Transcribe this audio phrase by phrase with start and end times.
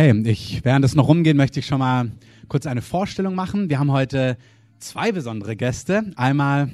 [0.00, 2.10] Okay, ich, während es noch rumgeht, möchte ich schon mal
[2.48, 3.68] kurz eine Vorstellung machen.
[3.68, 4.38] Wir haben heute
[4.78, 6.10] zwei besondere Gäste.
[6.16, 6.70] Einmal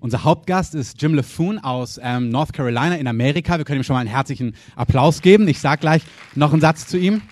[0.00, 3.58] unser Hauptgast ist Jim LeFoon aus ähm, North Carolina in Amerika.
[3.58, 5.46] Wir können ihm schon mal einen herzlichen Applaus geben.
[5.46, 6.02] Ich sage gleich
[6.34, 7.22] noch einen Satz zu ihm.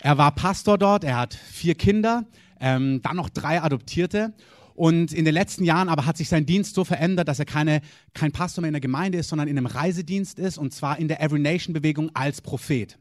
[0.00, 2.24] Er war Pastor dort, er hat vier Kinder,
[2.58, 4.32] ähm, dann noch drei Adoptierte.
[4.74, 7.82] Und in den letzten Jahren aber hat sich sein Dienst so verändert, dass er keine,
[8.14, 11.08] kein Pastor mehr in der Gemeinde ist, sondern in einem Reisedienst ist, und zwar in
[11.08, 12.96] der Every Nation Bewegung als Prophet.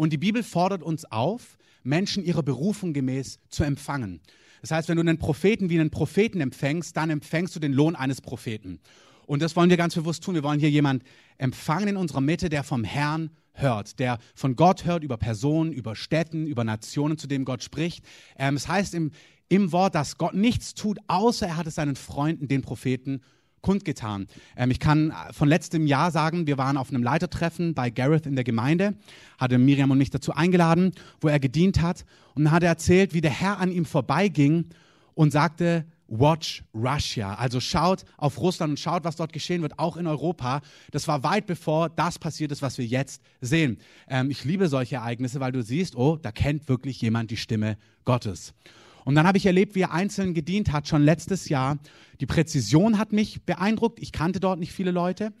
[0.00, 4.22] Und die Bibel fordert uns auf, Menschen ihrer Berufung gemäß zu empfangen.
[4.62, 7.94] Das heißt, wenn du einen Propheten wie einen Propheten empfängst, dann empfängst du den Lohn
[7.94, 8.80] eines Propheten.
[9.26, 10.34] Und das wollen wir ganz bewusst tun.
[10.34, 11.04] Wir wollen hier jemanden
[11.36, 15.94] empfangen in unserer Mitte, der vom Herrn hört, der von Gott hört über Personen, über
[15.94, 18.02] Städten, über Nationen, zu dem Gott spricht.
[18.38, 19.10] Ähm, es heißt im,
[19.50, 23.20] im Wort, dass Gott nichts tut, außer er hat es seinen Freunden, den Propheten,
[23.62, 24.26] kundgetan.
[24.56, 28.34] Ähm, ich kann von letztem Jahr sagen, wir waren auf einem Leitertreffen bei Gareth in
[28.34, 28.94] der Gemeinde,
[29.38, 32.04] hatte Miriam und mich dazu eingeladen, wo er gedient hat.
[32.34, 34.66] Und dann hat er erzählt, wie der Herr an ihm vorbeiging
[35.14, 37.34] und sagte, Watch Russia.
[37.34, 40.60] Also schaut auf Russland und schaut, was dort geschehen wird, auch in Europa.
[40.90, 43.78] Das war weit bevor das passiert ist, was wir jetzt sehen.
[44.08, 47.78] Ähm, ich liebe solche Ereignisse, weil du siehst, oh, da kennt wirklich jemand die Stimme
[48.04, 48.54] Gottes.
[49.04, 51.78] Und dann habe ich erlebt, wie er einzeln gedient hat, schon letztes Jahr.
[52.20, 53.98] Die Präzision hat mich beeindruckt.
[54.00, 55.32] Ich kannte dort nicht viele Leute,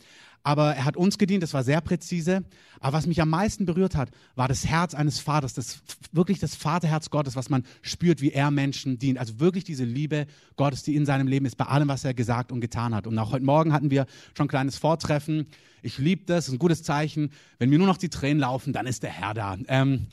[0.42, 2.44] aber er hat uns gedient, das war sehr präzise.
[2.80, 6.54] Aber was mich am meisten berührt hat, war das Herz eines Vaters, das wirklich das
[6.54, 9.18] Vaterherz Gottes, was man spürt, wie er Menschen dient.
[9.18, 12.52] Also wirklich diese Liebe Gottes, die in seinem Leben ist, bei allem, was er gesagt
[12.52, 13.06] und getan hat.
[13.06, 15.46] Und auch heute Morgen hatten wir schon ein kleines Vortreffen.
[15.82, 17.30] Ich liebe das, ein gutes Zeichen.
[17.58, 19.58] Wenn mir nur noch die Tränen laufen, dann ist der Herr da.
[19.68, 20.06] Ähm,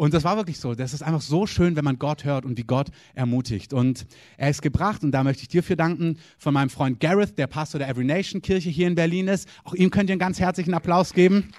[0.00, 0.74] und das war wirklich so.
[0.74, 3.74] Das ist einfach so schön, wenn man Gott hört und wie Gott ermutigt.
[3.74, 4.06] Und
[4.38, 7.46] er ist gebracht, und da möchte ich dir für danken, von meinem Freund Gareth, der
[7.46, 9.46] Pastor der Every Nation Kirche hier in Berlin ist.
[9.62, 11.50] Auch ihm könnt ihr einen ganz herzlichen Applaus geben.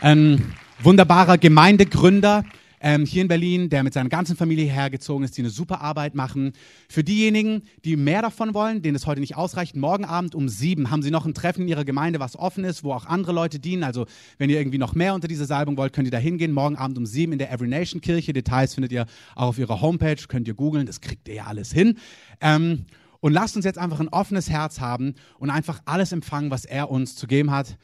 [0.00, 2.44] Ein wunderbarer Gemeindegründer,
[2.80, 6.14] ähm, hier in Berlin, der mit seiner ganzen Familie hergezogen ist, die eine super Arbeit
[6.14, 6.52] machen.
[6.88, 10.90] Für diejenigen, die mehr davon wollen, denen es heute nicht ausreicht, morgen Abend um sieben
[10.90, 13.58] haben sie noch ein Treffen in ihrer Gemeinde, was offen ist, wo auch andere Leute
[13.58, 13.84] dienen.
[13.84, 14.06] Also
[14.38, 16.52] wenn ihr irgendwie noch mehr unter diese Salbung wollt, könnt ihr da hingehen.
[16.52, 18.32] Morgen Abend um sieben in der Every Nation Kirche.
[18.32, 21.72] Details findet ihr auch auf ihrer Homepage, könnt ihr googeln, das kriegt ihr ja alles
[21.72, 21.96] hin.
[22.40, 22.86] Ähm,
[23.20, 26.90] und lasst uns jetzt einfach ein offenes Herz haben und einfach alles empfangen, was er
[26.90, 27.76] uns zu geben hat.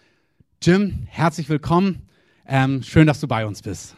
[0.62, 2.02] Jim, herzlich willkommen.
[2.46, 3.96] Ähm, schön, dass du bei uns bist.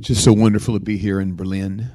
[0.00, 1.90] Just so wonderful to be here in Berlin.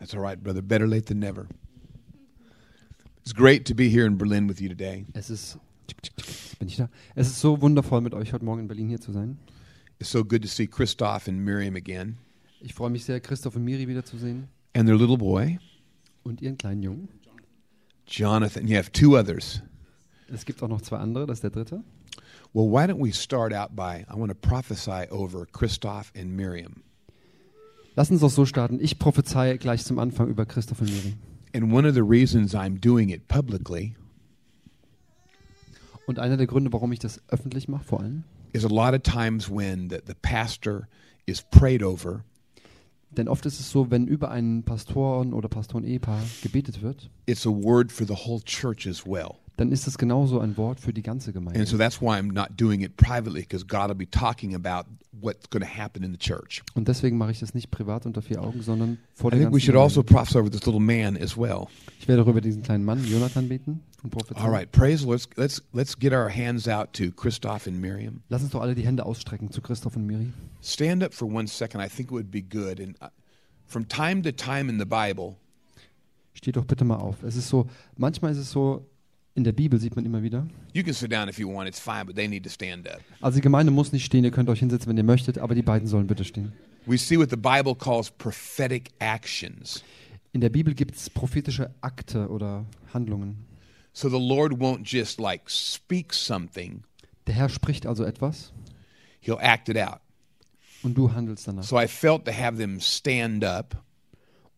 [0.00, 0.62] That's all right, brother.
[0.62, 1.46] Better late than never.
[3.22, 5.04] It's great to be here in Berlin with you today.
[5.14, 5.58] Es ist,
[6.58, 6.88] bin ich da?
[7.14, 9.38] Es ist so wundervoll, mit euch heute Morgen in Berlin hier zu sein.
[10.00, 12.18] It's so good to see Christoph and Miriam again
[12.60, 15.58] Ich freue mich sehr, Christoph und Miri wiederzusehen and their little boy,
[16.24, 17.08] und ihren kleinen Jungen.
[18.08, 18.66] Jonathan.
[18.66, 19.62] You have two others.
[20.28, 21.84] Es gibt auch noch zwei andere, das ist der dritte.
[22.56, 26.82] Well, why don't we start out by I want to prophesy over Christoph and Miriam.
[27.96, 28.80] Lass uns doch so starten.
[28.80, 31.16] Ich prophezeie gleich zum Anfang über Christoph und Miri.
[31.54, 33.94] And one of the reasons I'm doing it publicly
[36.06, 38.24] Und einer der Gründe, warum ich das öffentlich mache, vor allem,
[38.54, 40.88] is a lot of times when the, the pastor
[41.26, 42.24] is prayed over,
[43.10, 47.50] denn oft ist es so, wenn über einen Pastoren oder Pastoren-Ehepaar gebetet wird, it's a
[47.50, 49.40] word for the whole church as well.
[49.56, 51.78] Dann ist es genauso ein Wort für die ganze And so Gemeinde.
[51.78, 55.62] that's why I'm not doing it privately because God will be talking about what's going
[55.62, 56.62] to happen in the church.
[56.74, 59.52] Und deswegen mache ich das nicht privat unter vier Augen, sondern vor I der think
[59.52, 60.14] we ganzen should also Gemeinde.
[60.14, 61.68] prophesy over this little man as well.
[62.00, 64.44] Ich werde auch über diesen kleinen Mann, Jonathan, beten und prophezeien.
[64.44, 65.20] All right, praise the Lord.
[65.36, 68.22] Let's, let's let's get our hands out to Christoph and Miriam.
[68.28, 70.32] Lass uns doch alle die Hände ausstrecken zu Christoph und Miri.
[70.62, 71.80] Stand up for one second.
[71.80, 72.78] I think it would be good.
[72.78, 73.06] And uh,
[73.66, 75.36] from time to time in the Bible,
[76.34, 77.22] Steht doch bitte mal auf.
[77.22, 78.86] Es ist so, manchmal ist es so,
[79.36, 80.46] in der Bibel sieht man immer wieder.
[80.74, 81.68] you can sit down if you want.
[81.68, 83.00] It's fine, but they need to stand up.
[83.20, 85.62] Also die Gemeinde muss nicht stehen, ihr könnt euch hinsetzen, wenn ihr möchtet, aber die
[85.62, 86.52] beiden sollen bitte stehen.
[86.86, 89.84] We see what the Bible calls prophetic actions.
[90.32, 93.46] In der Bibel gibt es prophetische Akte oder Handlungen.
[93.92, 96.82] So the Lord won't just like speak something;
[97.26, 98.52] Der Herr spricht also etwas
[99.24, 100.00] He'll act it out.
[100.82, 101.62] und du handelst danach.
[101.64, 103.82] So I felt to have them stand up,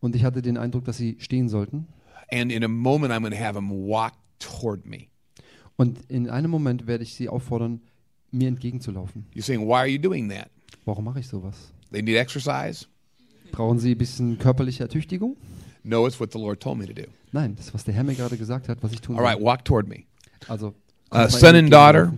[0.01, 1.87] Und ich hatte den Eindruck, dass sie stehen sollten.
[2.31, 5.07] and in a moment I'm going to have them walk toward me.
[5.77, 7.81] Und in einem Moment werde ich sie auffordern,
[8.31, 9.25] mir entgegenzulaufen.
[9.35, 10.49] You're saying, why are you doing that?
[10.85, 11.55] Warum mache ich sowas?
[11.91, 12.85] They need exercise?
[13.51, 15.35] Brauchen sie ein bisschen körperliche Ertüchtigung?
[15.83, 17.03] No, it's what the Lord told me to do.
[17.31, 19.45] Nein, das, was der Herr mir gerade gesagt hat, was ich tun All right, soll.
[19.45, 20.03] walk toward me.
[20.47, 20.73] Also,
[21.11, 22.13] Uh, son and daughter.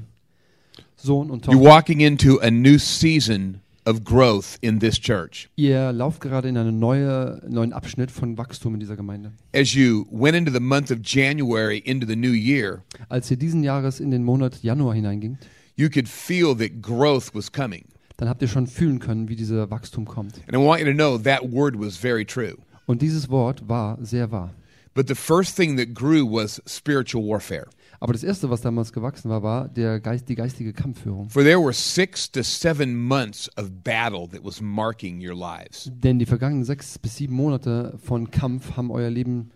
[0.98, 1.70] Sohn und You're Tochter.
[1.70, 5.50] walking into a new season of growth in this church.
[5.56, 9.32] Ihr lauft gerade in einen neue, neuen Abschnitt von Wachstum in dieser Gemeinde.
[9.54, 13.64] As you went into the month of January into the new year, Als ihr diesen
[13.64, 15.40] Jahres in den Monat Januar hineingingt,
[15.76, 17.86] you could feel that growth was coming.
[18.18, 20.36] dann habt ihr schon fühlen können, wie dieser Wachstum kommt.
[20.48, 22.56] And I want you to know that word was very true.
[22.86, 24.54] Und dieses Wort war sehr wahr.
[24.94, 27.68] But the first thing that grew was spiritual warfare.
[28.02, 31.30] Aber das Erste, was damals gewachsen war, war der Geist, die geistige Kampfführung.
[31.30, 35.92] For there were six to seven months of battle that was marking your lives.
[36.04, 39.52] Denn die vergangenen sechs bis sieben Monate von Kampf haben euer Leben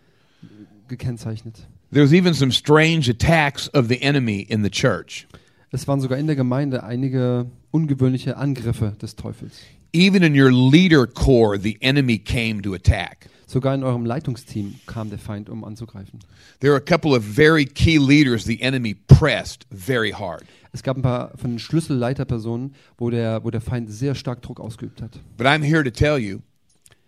[0.87, 1.67] gekennzeichnet.
[1.91, 5.27] There was even some strange attacks of the enemy in the church.
[5.71, 9.59] Es waren sogar in der Gemeinde einige ungewöhnliche Angriffe des Teufels.
[9.95, 13.29] Even in your leader corps, the enemy came to attack.
[13.47, 16.19] Sogar in eurem Leitungsteam kam der Feind, um anzugreifen.
[16.59, 20.43] There were a couple of very key leaders the enemy pressed very hard.
[20.73, 24.59] Es gab ein paar von den Schlüsselleiterpersonen, wo der, wo der Feind sehr stark Druck
[24.59, 25.11] ausgeübt hat.
[25.37, 26.41] But I'm here to tell you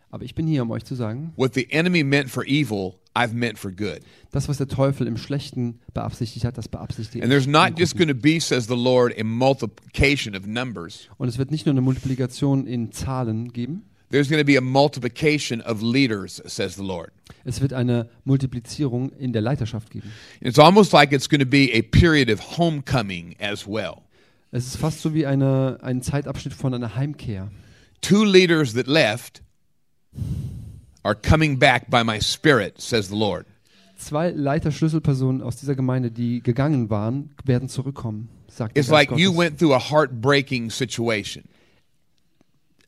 [0.10, 3.34] Aber ich bin hier, um euch zu sagen, what the enemy meant for evil, I've
[3.34, 4.00] meant for good.
[4.32, 8.08] das, was der Teufel im Schlechten beabsichtigt hat, das beabsichtigt And there's not just going
[8.08, 11.10] to be, says the Lord, a multiplication of numbers.
[11.18, 14.62] Und es wird nicht nur eine Multiplikation in Zahlen geben, There's going to be a
[14.62, 17.12] multiplication of leaders, says the Lord.
[17.44, 20.10] es wird eine Multiplizierung in der Leiterschaft geben.
[20.40, 24.04] It's almost like it's going to be a period of homecoming as well.
[24.52, 27.52] Es ist fast so wie eine, ein Zeitabschnitt von einer Heimkehr.
[28.00, 29.42] Two leaders that left
[31.04, 33.46] are coming back by my spirit, says the Lord.
[33.98, 39.38] Zwei Leiterschlüsselpersonen aus dieser Gemeinde, die gegangen waren, werden zurückkommen, sagt It's like you Gottes.
[39.38, 41.44] went through a heartbreaking situation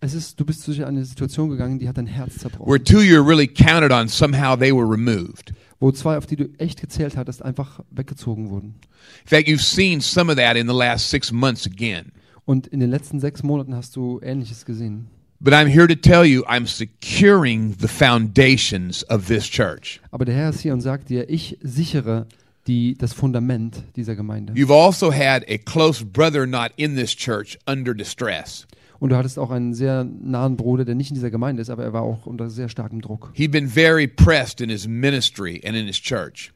[0.02, 2.68] Es ist, du bist durch eine Situation gegangen, die hat dein Herz zerbrochen.
[2.72, 5.52] where two you really counted on, somehow they were removed.
[5.80, 8.76] Wo zwei, auf die du echt gezählt hattest, einfach weggezogen wurden.
[9.24, 12.12] In fact, you've seen some of that in the last six months again.
[12.46, 15.08] Und in den letzten sechs Monaten hast du Ähnliches gesehen.
[15.42, 20.02] But I'm here to tell you, I'm securing the foundations of this church.
[20.12, 22.28] Aber der Herr ist hier und sagt dir, ich sichere
[22.68, 24.52] die, das Fundament dieser Gemeinde.
[24.54, 28.68] You've also had a close brother not in this church under distress.
[29.00, 31.84] Und du hattest auch einen sehr nahen Bruder, der nicht in dieser Gemeinde ist, aber
[31.86, 33.32] er war auch unter sehr starkem Druck.
[33.34, 36.52] He'd been very pressed in his ministry and in his church.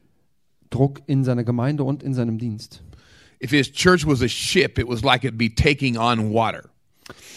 [0.68, 2.82] Druck in seiner Gemeinde und in seinem Dienst.
[3.42, 6.68] If his church was a ship, it was like it'd be taking on water.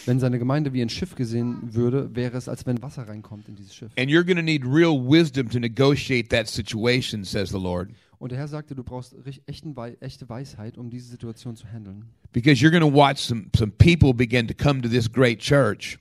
[0.06, 3.56] Wenn seine Gemeinde wie ein Schiff gesehen würde, wäre es, als wenn Wasser reinkommt in
[3.56, 3.92] dieses Schiff.
[3.98, 8.32] And you're going to need real wisdom to negotiate that situation, says the Lord, Und
[8.32, 9.16] der Herr sagte, du brauchst
[9.46, 12.06] echten, echte Weisheit, um diese Situation zu handeln.
[12.34, 16.00] because you're going to watch some, some people begin to come to this great church.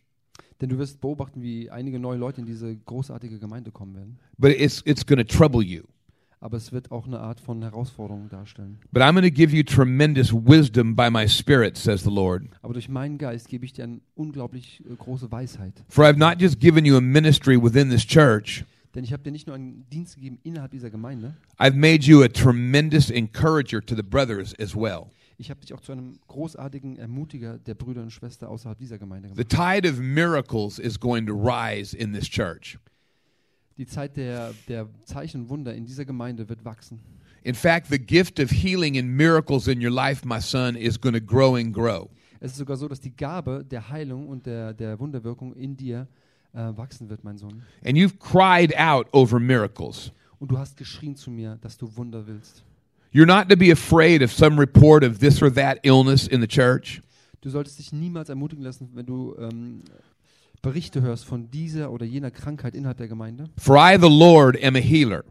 [0.61, 4.19] Denn du wirst beobachten, wie einige neue Leute in diese großartige Gemeinde kommen werden.
[4.39, 5.83] But it's, it's going to trouble you.
[6.39, 8.79] Aber es wird auch eine Art von Herausforderung darstellen.
[8.93, 12.45] But I'm going to give you tremendous wisdom by my Spirit, says the Lord.
[12.63, 15.73] Aber durch meinen Geist gebe ich dir eine unglaublich äh, große Weisheit.
[15.89, 19.31] For I've not just given you a ministry within this church, Denn ich habe dir
[19.31, 23.95] nicht nur einen Dienst gegeben innerhalb dieser Gemeinde, I've made you a tremendous encourager to
[23.95, 25.07] the brothers as well.
[25.39, 29.29] ich habe dich auch zu einem großartigen Ermutiger der Brüder und Schwestern außerhalb dieser Gemeinde
[29.35, 29.51] The gemacht.
[29.83, 32.79] tide of miracles is going to rise in this church.
[33.79, 37.01] Die Zeit der, der Zeichen und Wunder in dieser Gemeinde wird wachsen.
[37.43, 41.15] In fact, the gift of healing and miracles in your life, my son, is going
[41.15, 42.09] to grow and grow.
[42.41, 46.09] Es ist sogar so, dass die Gabe der Heilung und der, der Wunderwirkung in dir
[46.53, 47.63] äh, wachsen wird, mein Sohn.
[47.85, 50.11] And you've cried out over miracles.
[50.39, 52.65] Und du hast geschrien zu mir, dass du Wunder willst.
[53.13, 56.49] You're not to be afraid of some report of this or that illness in the
[56.49, 57.03] church.
[57.41, 59.83] Du solltest dich niemals ermutigen lassen, wenn du ähm,
[60.63, 63.49] Berichte hörst von dieser oder jener Krankheit innerhalb der Gemeinde.
[63.59, 65.25] For I, the Lord, am a healer.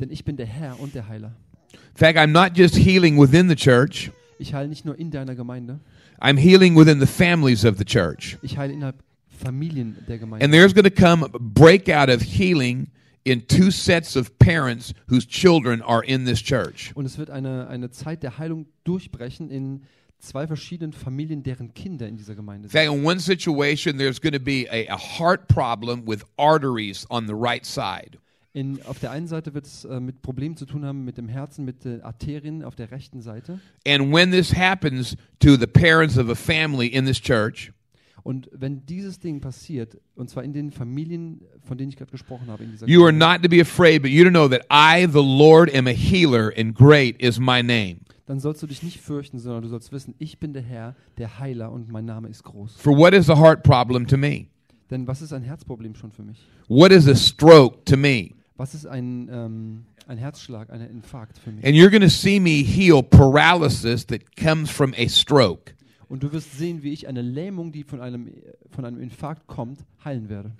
[0.00, 1.36] Denn ich bin der Herr und der Heiler.
[1.72, 5.34] In fact, I'm not just healing within the church, Ich heile nicht nur in deiner
[5.34, 5.80] Gemeinde,
[6.20, 8.38] I'm healing within the families of the church.
[8.42, 8.96] ich heile innerhalb
[9.28, 10.44] Familien der Gemeinde.
[10.44, 12.88] And there's going to come a breakout of healing
[13.24, 16.90] in two sets of parents whose children are in this church.
[16.94, 19.82] Und es wird eine, eine Zeit der Heilung durchbrechen in
[20.20, 22.94] zwei verschiedenen Familien, deren Kinder in dieser Gemeinde In sind.
[22.94, 27.34] in one situation, there's going to be a, a heart problem with arteries on the
[27.34, 28.18] right side.
[28.52, 31.28] In, auf der einen Seite wird es äh, mit Problemen zu tun haben mit dem
[31.28, 33.60] Herzen, mit den Arterien auf der rechten Seite.
[33.86, 37.72] And when this happens to the parents of a family in this church,
[38.22, 42.48] Und wenn dieses Ding passiert, und zwar in den Familien, von denen ich gerade gesprochen
[42.48, 45.06] habe, in dieser you are not to be afraid, but you to know that I,
[45.06, 48.00] the Lord, am a healer, and great is my name.
[48.30, 51.40] dann sollst du dich nicht fürchten, sondern du sollst wissen, ich bin der Herr, der
[51.40, 52.76] Heiler und mein Name ist groß.
[52.76, 54.46] For what is a heart problem to me?
[54.88, 56.38] Denn was ist ein Herzproblem schon für mich?
[56.68, 58.30] What is a stroke to me?
[58.56, 61.64] Was ist ein, ähm, ein Herzschlag, ein Infarkt für mich?
[61.64, 65.74] And you're going to see me heal paralysis that comes from a stroke.
[66.10, 68.32] Und du wirst sehen, wie ich eine Lähmung, die von einem,
[68.70, 70.50] von einem Infarkt kommt, heilen werde.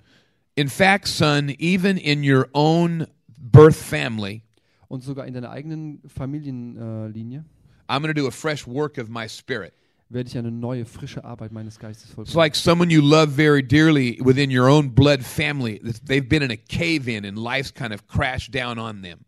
[0.55, 3.05] In fact, son, even in your own
[3.37, 4.43] birth family,
[4.87, 7.45] Und sogar in deiner eigenen Familienlinie Linie
[7.89, 9.73] I'm going to do a fresh work of my spirit.
[10.09, 12.37] werde ich eine neue, frische Arbeit meines Geistes It's vollbringen.
[12.37, 15.81] like someone you love very dearly within your own blood family.
[16.05, 19.19] They've been in a cave in and life's kind of crashed down on them.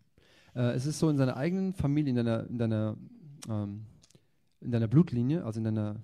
[0.54, 2.96] Äh, es ist so in seiner eigenen Familie, in deiner, in deiner,
[3.50, 3.82] ähm,
[4.62, 5.96] in deiner Blutlinie, also in deiner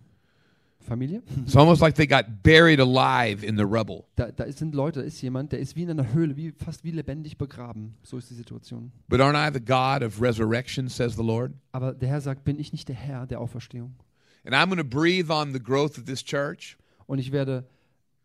[0.80, 1.22] Familie.
[1.46, 4.06] It's almost like they got buried alive in the rubble.
[4.16, 6.84] Da, da sind Leute, da ist jemand, der ist wie in einer Höhle, wie, fast
[6.84, 7.94] wie lebendig begraben.
[8.02, 8.92] So ist die Situation.
[9.08, 11.52] But aren't I the God of resurrection, says the Lord?
[11.72, 13.94] Aber der Herr sagt, bin ich nicht der Herr der Auferstehung?
[14.44, 16.76] And I'm going to breathe on the growth of this church.
[17.06, 17.66] Und ich werde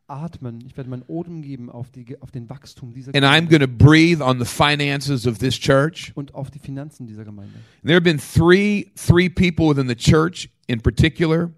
[0.07, 3.61] atmen, ich werde meinen Odem geben auf, die, auf den Wachstum dieser And I'm going
[3.61, 6.11] to breathe on the finances of this church.
[6.15, 7.53] und auf die Finanzen dieser Gemeinde.
[7.83, 11.51] There have been three three people within the church in particular.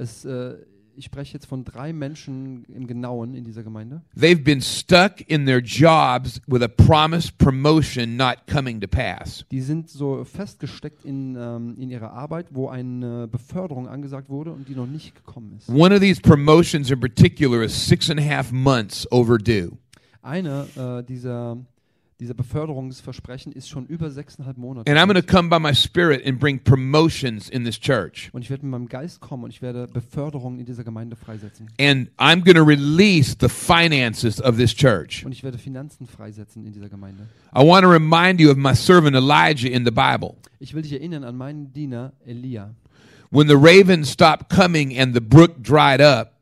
[0.00, 0.56] Es, äh,
[0.96, 4.02] ich spreche jetzt von drei Menschen im Genauen in dieser Gemeinde.
[4.14, 9.44] They've been stuck in their jobs with a promised promotion not coming to pass.
[9.50, 14.68] Die sind so festgesteckt in, ähm, in ihrer Arbeit, wo eine Beförderung angesagt wurde und
[14.68, 15.68] die noch nicht gekommen ist.
[15.68, 19.72] One of these promotions in particular is six and a half months overdue.
[20.22, 21.56] Eine äh, dieser,
[22.20, 24.90] dieser Beförderungsversprechen ist schon über sechseinhalb Monate.
[24.90, 28.28] And I'm going to come by my spirit and bring promotions in this church.
[28.32, 31.68] Und ich werde mit meinem Geist kommen und ich werde Beförderungen in dieser Gemeinde freisetzen.
[31.80, 35.24] And I'm going to release the finances of this church.
[35.24, 37.26] Und ich werde Finanzen freisetzen in dieser Gemeinde.
[37.54, 40.36] I want to remind you of my servant Elijah in the Bible.
[40.58, 42.74] Ich will dich erinnern an meinen Diener Elia.
[43.30, 46.39] When the ravens stopped coming and the brook dried up,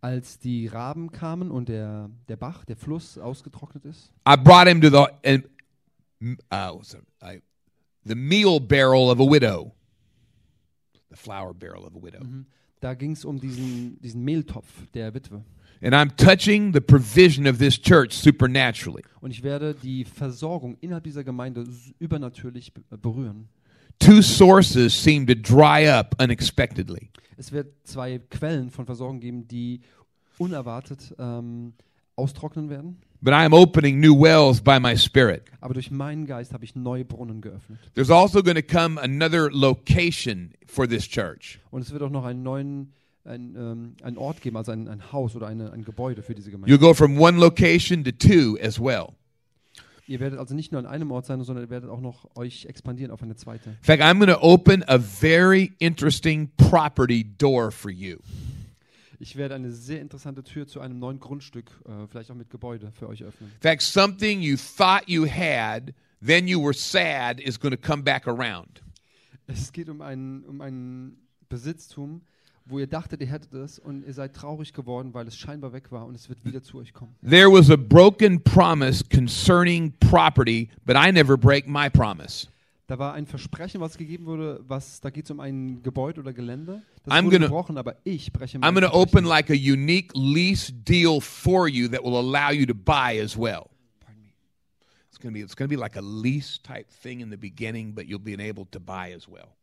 [0.00, 4.80] Als die Raben kamen und der, der Bach, der Fluss ausgetrocknet ist, I brought him
[4.80, 5.44] to the and,
[6.52, 7.02] uh, it?
[7.22, 7.40] I,
[8.04, 9.72] the meal barrel of a widow,
[11.10, 12.20] the flour barrel of a widow.
[12.80, 15.42] da ging es um diesen, diesen Mehltopf der Witwe.
[15.82, 19.02] And I'm touching the provision of this church supernaturally.
[19.20, 21.66] Und ich werde die Versorgung innerhalb dieser Gemeinde
[21.98, 23.48] übernatürlich be- berühren.
[23.98, 27.10] Two sources seem to dry up unexpectedly.
[27.36, 29.80] Es wird zwei Quellen von Versorgung geben, die
[30.38, 31.74] unerwartet ähm,
[32.14, 32.98] austrocknen werden.
[33.20, 35.44] But I am opening new wells by my spirit.
[35.60, 37.78] Aber durch meinen Geist habe ich neue Brunnen geöffnet.
[37.94, 41.58] There's also going to come another location for this church.
[41.70, 42.92] Und es wird auch noch einen neuen
[43.26, 46.50] ein, ähm, einen Ort geben, also ein, ein Haus oder eine, ein Gebäude für diese
[46.50, 46.74] Gemeinde.
[46.74, 49.14] You'll go from one location to two as well.
[50.08, 52.66] Ihr werdet also nicht nur an einem Ort sein, sondern ihr werdet auch noch euch
[52.66, 53.70] expandieren auf eine zweite.
[53.70, 58.18] In fact, I'm going to open a very interesting property door for you.
[59.18, 62.92] Ich werde eine sehr interessante Tür zu einem neuen Grundstück, äh, vielleicht auch mit Gebäude,
[62.92, 63.50] für euch öffnen.
[63.50, 65.94] In fact, something you thought you had,
[66.24, 68.82] then you were sad, is going to come back around.
[69.46, 72.22] Es geht um einen, um einen Besitztum,
[72.68, 75.92] wo ihr dachtet, ihr hättet es und ihr seid traurig geworden, weil es scheinbar weg
[75.92, 77.14] war und es wird wieder zu euch kommen.
[77.28, 82.48] There was a broken promise concerning property, but I never break my promise.
[82.88, 86.32] Da war ein Versprechen, was gegeben wurde, was da geht es um ein Gebäude oder
[86.32, 86.82] Gelände.
[87.04, 89.54] Das I'm wurde gonna- gebrochen, aber ich breche I'm mein going to open like a
[89.54, 93.70] unique lease deal for you that will allow you to buy as well.
[95.08, 97.36] It's going to be it's going to be like a lease type thing in the
[97.38, 99.56] beginning, but you'll be able to buy as well.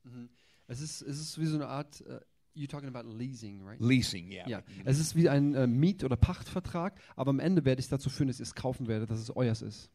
[0.68, 2.20] Es ist, es ist wie so eine Art, äh,
[2.56, 3.80] you're talking about leasing, right?
[3.80, 4.48] Leasing, yeah.
[4.48, 8.10] Ja, es ist wie ein äh, Miet- oder Pachtvertrag, aber am Ende werde ich dazu
[8.10, 9.90] führen, dass ihr es kaufen werdet, dass es euers ist.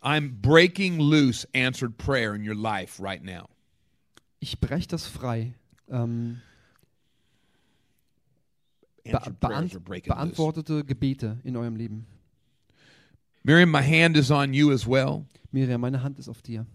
[0.00, 3.48] I'm breaking loose answered prayer in your life right now.
[4.38, 5.54] Ich breche das frei.
[5.88, 6.40] Ähm,
[9.04, 10.26] be Answered prayers beant are breaking loose.
[10.26, 12.06] beantwortete Gebete in eurem Leben.
[13.42, 15.26] Miriam, my hand is on you as well.
[15.50, 16.66] Miriam, meine Hand ist auf dir.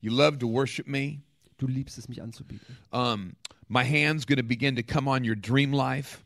[0.00, 1.22] You love to worship me.
[1.60, 2.76] Du liebst es, mich anzubieten.
[2.90, 3.32] Um,
[3.68, 6.18] my hand's going to begin to come on your dream life,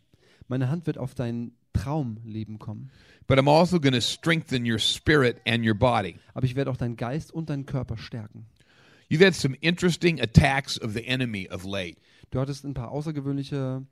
[0.48, 2.90] Meine Hand wird auf dein Traumleben kommen.
[3.26, 6.16] but I'm also going to strengthen your spirit and your body.
[6.34, 8.46] Aber ich werde auch deinen Geist und deinen Körper stärken.
[9.10, 11.96] You've had some interesting attacks of the enemy of late.
[12.30, 13.84] Du hattest ein paar außergewöhnliche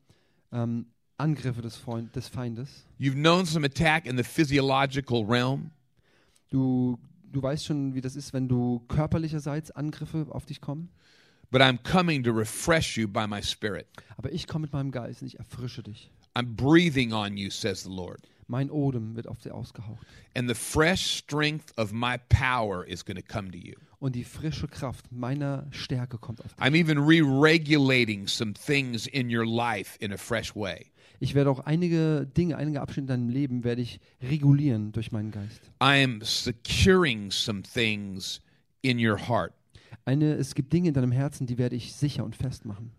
[0.52, 0.86] ähm,
[1.18, 2.86] Angriffe des, Freund des Feindes.
[3.00, 5.70] You've known some attack in the physiological realm.
[6.50, 6.98] Du,
[7.32, 10.90] du weißt schon, wie das ist, wenn du körperlicherseits Angriffe auf dich kommen.
[11.52, 13.86] But I'm coming to refresh you by my spirit.
[14.16, 16.10] Aber ich komme mit meinem Geist und ich erfrische dich.
[16.34, 18.22] I'm breathing on you, says the Lord.
[18.48, 20.06] Mein Odem wird auf dir ausgehaucht.
[20.34, 23.74] And the fresh strength of my power is going to come to you.
[23.98, 26.64] Und die frische Kraft meiner Stärke kommt auf dich.
[26.64, 30.86] I'm even re regulating some things in your life in a fresh way.
[31.20, 35.30] Ich werde auch einige Dinge, einige Abschnitte in deinem Leben werde ich regulieren durch meinen
[35.30, 35.60] Geist.
[35.80, 38.40] I'm securing some things
[38.80, 39.52] in your heart.
[40.04, 42.92] Eine, es gibt Dinge in deinem Herzen, die werde ich sicher und fest machen.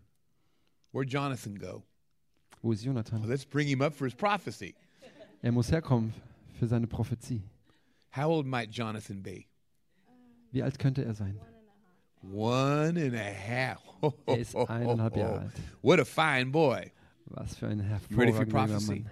[0.92, 1.82] Where'd Jonathan go?
[2.62, 3.22] Wo ist Well, Jonathan?
[3.28, 4.74] let's bring him up for his prophecy.
[5.42, 6.14] Er muss herkommen
[6.58, 7.42] für seine Prophezie.
[8.16, 9.44] How old might Jonathan be?
[10.52, 11.38] Wie alt könnte er sein?
[12.32, 13.82] One and a half.
[14.26, 15.52] Er ist eineinhalb Jahre alt.
[15.82, 16.90] What a fine boy.
[17.26, 18.80] Was für ein hervorragender?
[18.80, 19.08] Mann.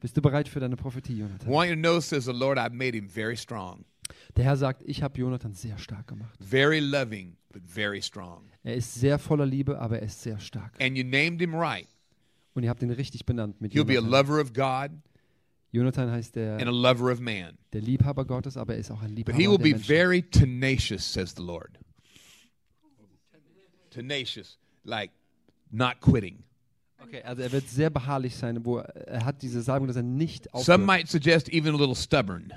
[0.00, 1.48] Bist du bereit für deine Prophetie, I Jonathan?
[1.50, 3.84] want you to know, says the Lord, I've made him very strong,
[4.36, 6.38] Der Herr sagt, ich habe Jonathan sehr stark gemacht.
[6.40, 8.44] very loving, but very strong.
[8.62, 10.72] Er ist sehr voller Liebe, aber er ist sehr stark.
[10.82, 11.88] And you named him right.
[12.54, 14.10] Und ihr habt ihn richtig benannt mit He'll be a Jonathan.
[14.28, 14.90] lover of God
[15.70, 17.58] Jonathan heißt and a der, lover of man.
[17.72, 19.84] der Liebhaber Gottes, aber er ist auch ein But Liebhaber he will der be Menschen.
[19.86, 21.78] very tenacious, says the Lord.
[23.90, 25.10] Tenacious, like
[25.70, 26.42] not quitting.
[27.00, 30.44] Okay, also er wird sehr beharrlich sein, wo er hat diese Salbung, dass er nicht
[30.52, 30.80] Some aufhört.
[30.86, 32.52] might suggest even a little stubborn.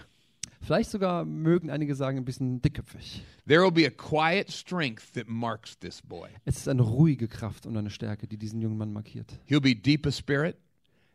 [0.64, 3.24] Vielleicht sogar mögen einige sagen, ein bisschen dickköpfig.
[3.48, 6.30] There will be a quiet strength that marks this boy.
[6.46, 9.40] Es ist eine ruhige Kraft und eine Stärke, die diesen jungen Mann markiert.
[9.50, 10.56] He'll be deep of spirit,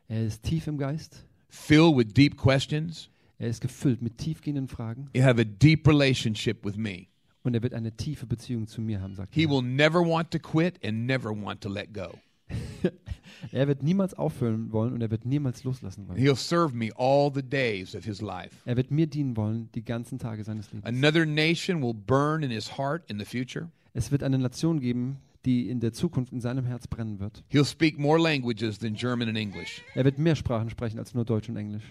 [0.08, 1.24] Er ist tief im Geist.
[1.48, 3.08] filled with deep questions.
[3.38, 5.08] Er ist gefüllt mit tiefgehenden Fragen.
[5.14, 7.06] He'll have a deep relationship with me.
[7.42, 9.50] Und er wird eine tiefe Beziehung zu mir haben, sagt He er.
[9.50, 12.18] will never want to quit and never want to let go.
[13.52, 16.18] Er wird niemals aufhören wollen und er wird niemals loslassen wollen.
[16.18, 18.50] He'll serve me all the days of his life.
[18.64, 20.86] Er wird mir dienen wollen die ganzen Tage seines Lebens.
[20.86, 23.70] Another nation will burn in his heart in the future.
[23.92, 27.44] Es wird eine Nation geben, die in der Zukunft in seinem Herz brennen wird.
[27.50, 29.82] He'll speak more languages than German and English.
[29.94, 31.84] Er wird mehr Sprachen sprechen als nur Deutsch und Englisch.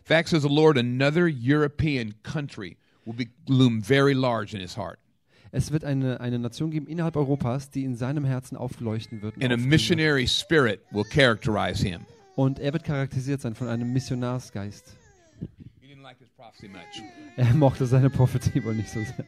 [0.00, 4.76] In fact, says the Lord, another European country will be, loom very large in his
[4.76, 4.98] heart.
[5.52, 9.36] Es wird eine, eine Nation geben innerhalb Europas, die in seinem Herzen aufleuchten wird.
[9.36, 12.06] und And a missionary spirit will characterize him.
[12.36, 14.96] Und er wird charakterisiert sein von einem Missionarsgeist.
[15.80, 17.02] He didn't like his prophecy much.
[17.36, 19.26] Er mochte seine Prophetie wohl nicht so sehr.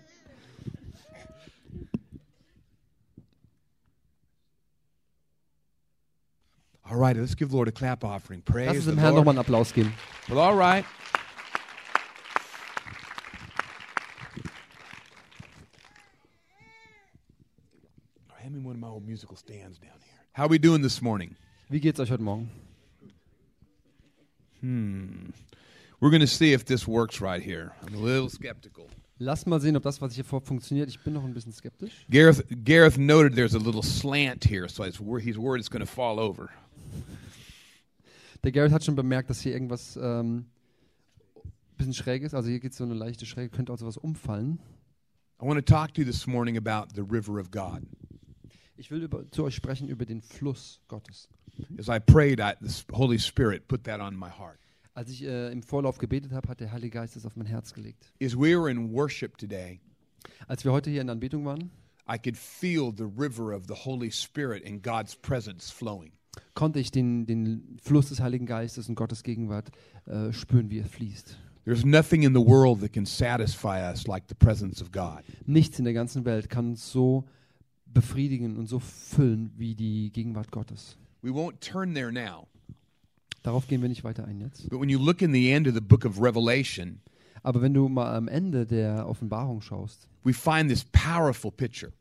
[6.84, 8.42] All right, let's give the Lord a clap offering.
[8.46, 9.92] Lass Praise uns the dem Herrn nochmal einen Applaus geben.
[10.28, 10.84] Well, all right.
[18.40, 20.18] Hand me one of my old musical stands down here.
[20.32, 21.36] How are we doing this morning?
[21.70, 22.50] Wie geht's euch heute Morgen?
[26.00, 27.72] We're going to see if this works right here.
[27.86, 28.88] I'm a little skeptical.
[29.20, 30.88] Lasst mal sehen, ob das, was ich hier vor funktioniert.
[30.88, 32.04] Ich bin noch ein bisschen skeptisch.
[32.10, 35.84] Gareth, Gareth noted there's a little slant here, so he's wor- he's worried it's going
[35.84, 36.50] to fall over.
[38.42, 40.46] Der Garrett hat schon bemerkt, dass hier irgendwas ähm,
[41.44, 42.34] ein bisschen schräg ist.
[42.34, 44.58] Also hier geht so eine leichte Schräge, könnte auch sowas umfallen.
[45.40, 47.86] I want to talk to you this morning about the river of God.
[48.82, 51.28] Ich will über, zu euch sprechen über den Fluss Gottes.
[51.78, 54.58] As I prayed, I, the Holy Spirit put that on my heart.
[54.94, 57.72] Als ich äh, im Vorlauf gebetet habe, hat der Heilige Geist es auf mein Herz
[57.74, 58.12] gelegt.
[58.20, 59.78] As we were in worship today,
[60.48, 61.70] Als wir heute hier in Anbetung waren,
[62.12, 66.10] I could feel the river of the Holy Spirit and God's presence flowing.
[66.54, 69.70] konnte ich den, den Fluss des Heiligen Geistes und Gottes Gegenwart
[70.06, 71.38] äh, spüren, wie er fließt.
[71.64, 75.22] There's nothing in the world that can satisfy us like the presence of God.
[75.46, 77.28] Nichts in der ganzen Welt kann uns so
[77.92, 80.96] befriedigen und so füllen wie die Gegenwart Gottes.
[81.22, 82.46] We won't turn there now,
[83.42, 84.68] Darauf gehen wir nicht weiter ein jetzt.
[84.70, 87.00] but when you look in the end of the book of Revelation,
[87.44, 91.92] Aber wenn du mal am Ende der Offenbarung schaust, we find this powerful picture.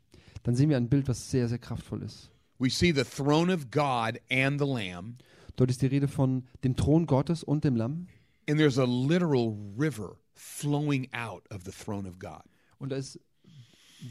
[0.44, 2.30] dann sehen wir ein Bild, was sehr, sehr kraftvoll ist.
[2.58, 5.16] We see the throne of God and the Lamb,
[5.56, 8.06] Dort ist die Rede von dem Thron Gottes und dem Lamm.
[8.48, 12.42] and there's a literal river flowing out of the throne of God.
[12.78, 13.18] Und da ist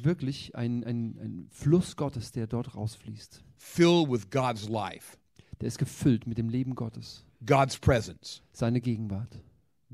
[0.03, 3.43] wirklich ein, ein, ein Fluss Gottes, der dort rausfließt.
[3.57, 5.17] filled with God's life,
[5.59, 9.41] Der ist gefüllt mit dem Leben Gottes, God's presence, seine Gegenwart,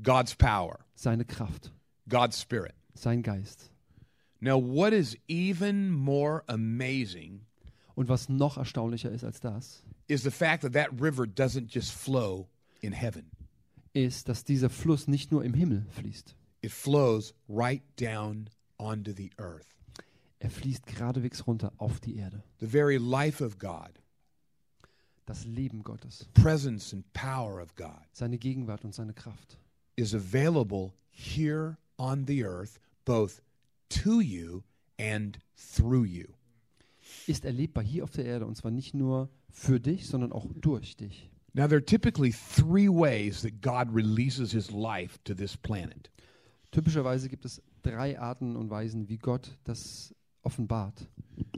[0.02, 1.72] God's power, seine Kraft,
[2.08, 2.74] God's spirit.
[2.94, 3.70] sein Geist.
[4.40, 7.40] Now, what is even more amazing
[7.96, 11.90] Und was noch erstaunlicher ist als das, is the fact that that river doesn't just
[11.92, 12.48] flow
[12.80, 13.30] in heaven,
[13.92, 16.34] ist, dass dieser Fluss nicht nur im Himmel fließt.
[16.62, 19.66] it flows right down onto the earth.
[20.40, 22.42] Er fließt geradewegs runter auf die Erde.
[22.60, 23.90] The very life of God,
[25.26, 29.58] Das Leben Gottes, presence and power of God seine Gegenwart und seine Kraft
[29.96, 33.42] is available here on the earth, both
[33.88, 34.62] to you
[34.98, 36.26] and through you.
[37.26, 40.96] ist erlebbar hier auf der Erde und zwar nicht nur für dich, sondern auch durch
[40.96, 41.30] dich.
[41.54, 46.10] Now, there are typically three ways that God releases his life to this planet.
[46.70, 50.14] Typischerweise gibt es drei Arten und Weisen, wie Gott das
[50.48, 51.06] offenbart.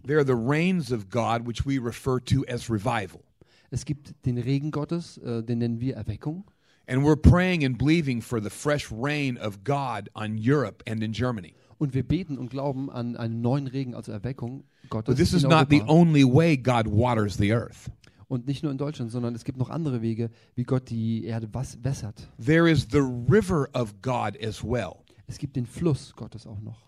[0.05, 3.23] There are the rains of God, which we refer to as revival.
[3.71, 6.45] Es gibt den Regen Gottes, äh, den nennen wir Erweckung.
[6.89, 11.13] And we're praying and believing for the fresh rain of God on Europe and in
[11.13, 11.55] Germany.
[11.79, 15.45] Und wir beten und glauben an einen neuen Regen, also Erweckung Gottes But this is
[15.45, 15.93] in not the Europa.
[15.93, 17.91] only way God waters the earth.
[18.27, 21.49] Und nicht nur in Deutschland, sondern es gibt noch andere Wege, wie Gott die Erde
[21.53, 22.29] was wässert.
[22.45, 26.79] There is the river of God as well, Es gibt den Fluss Gottes auch noch,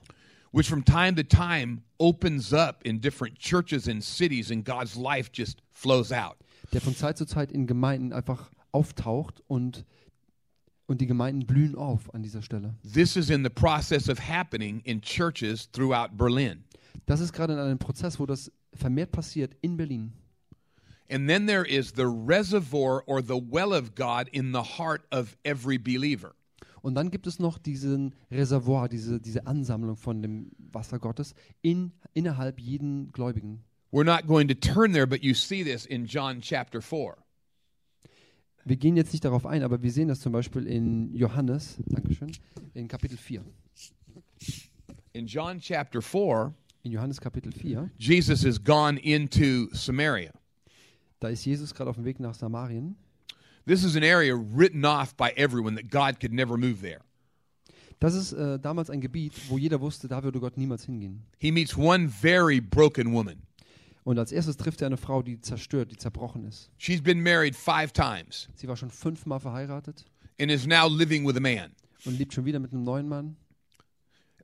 [0.53, 5.31] which from time to time opens up in different churches and cities, and God's life
[5.33, 6.37] just flows out.
[6.73, 9.85] der von Zeit zu Zeit in Gemeinden einfach auftaucht und,
[10.87, 12.75] und die Gemeinden blühen auf an dieser Stelle.
[12.83, 16.65] This is in the process of happening in churches throughout Berlin.
[17.07, 20.12] Das ist gerade in einem Prozess, wo das vermehrt passiert in Berlin.
[21.09, 25.37] And then there is the reservoir or the well of God in the heart of
[25.45, 26.35] every believer.
[26.83, 31.92] Und dann gibt es noch diesen Reservoir, diese, diese Ansammlung von dem Wasser Gottes in,
[32.12, 33.64] innerhalb jeden Gläubigen.
[33.92, 37.16] We're not going to turn there, but you see this in John chapter 4.
[38.64, 42.33] Wir gehen jetzt nicht darauf ein, aber wir sehen das zum Beispiel in Johannes, Dankeschön,
[42.75, 43.45] in Kapitel 4.
[45.12, 50.33] In John chapter 4, In Johannes Kapitel 4, Jesus has gone into Samaria.
[51.21, 52.97] da ist Jesus gerade auf dem Weg nach Samarien.
[53.66, 57.01] This is an area written off by everyone that God could never move there.
[58.01, 61.22] Das ist äh, damals ein Gebiet, wo jeder wusste, da würde Gott niemals hingehen.
[61.38, 63.42] He meets one very broken woman.
[64.05, 66.70] Und als erstes trifft er eine Frau, die zerstört, die zerbrochen ist.
[66.77, 70.05] She's been married five times Sie war schon fünfmal verheiratet
[70.40, 71.70] and is now living with a man.
[72.05, 73.37] und lebt schon wieder mit einem neuen Mann.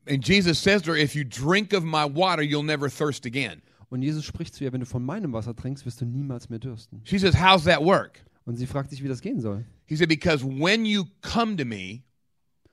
[0.06, 3.60] And Jesus says to her, If you drink of my water, you'll never thirst again.
[3.90, 6.60] Und Jesus spricht zu ihr, wenn du von meinem Wasser trinkst, wirst du niemals mehr
[6.60, 7.00] dürsten.
[7.04, 8.24] She says, How's that work?
[8.48, 9.66] Und sie fragt sich, wie das gehen soll.
[9.84, 12.00] He said, Because when you come to me,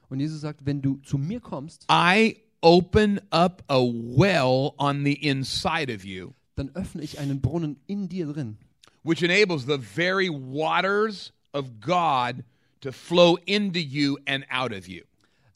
[0.10, 5.14] Und Jesus sagt, wenn du zu mir kommst, I open up a well on the
[5.14, 8.58] inside of you, dann öffne ich einen Brunnen in dir drin,
[9.04, 12.46] which enables the very waters of God
[12.80, 15.04] to flow into you and out of you.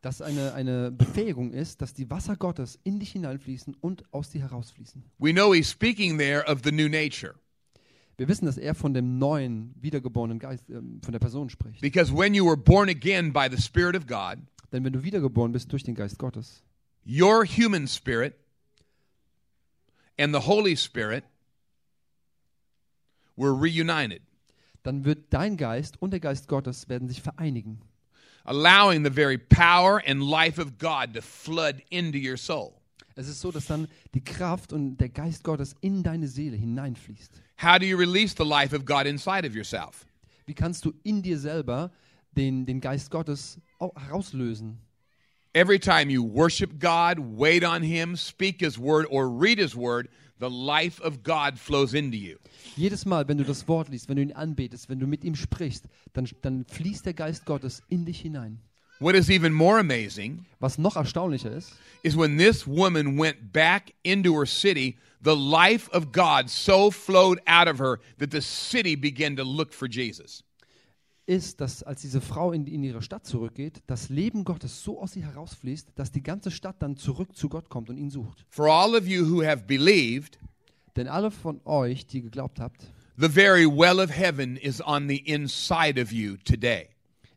[0.02, 4.42] dass eine, eine Befähigung ist, dass die Wasser Gottes in dich hineinfließen und aus dir
[4.42, 5.02] herausfließen.
[5.18, 7.36] We know he's speaking there of the new nature.
[8.20, 11.80] Wir wissen, dass er von dem neuen, wiedergeborenen Geist, ähm, von der Person spricht.
[11.80, 14.40] Because when you were born again by the Spirit of God,
[14.72, 16.62] Denn wenn du wiedergeboren bist durch den Geist Gottes,
[17.06, 18.36] your human spirit
[20.18, 21.24] and the Holy Spirit
[23.36, 24.22] were reunited,
[24.84, 27.82] dann wird dein Geist und der Geist Gottes werden sich vereinigen,
[28.44, 32.79] allowing the very power and life of God to flood into your soul.
[33.20, 37.34] Es ist so, dass dann die Kraft und der Geist Gottes in deine Seele hineinfließt.
[37.62, 40.06] How do you release the life of God inside of yourself?
[40.46, 41.92] Wie kannst du in dir selber
[42.38, 44.78] den, den Geist Gottes au- herauslösen?
[45.52, 50.08] Every time you worship God, wait on Him, speak His word, or read His word,
[50.40, 52.38] the life of God flows into you.
[52.78, 55.36] Jedes Mal, wenn du das Wort liest, wenn du ihn anbetest, wenn du mit ihm
[55.36, 58.62] sprichst, dann, dann fließt der Geist Gottes in dich hinein.
[59.00, 61.72] What is even more amazing Was noch erstaunlicher ist,
[62.04, 67.40] is when this woman went back into her city, the life of God so flowed
[67.48, 70.44] out of her that the city began to look for Jesus.
[71.26, 75.16] ist, dass als diese Frau in, in ihre Stadt zurückgeht, das Leben Gottes so aus
[75.16, 78.46] ihr herausfließt, dass die ganze Stadt dann zurück zu Gott kommt und ihn sucht.
[78.50, 80.40] For all of you who have believed,
[80.96, 85.18] Denn alle von euch, die geglaubt habt, the very well of heaven is on the
[85.18, 86.90] inside of you today.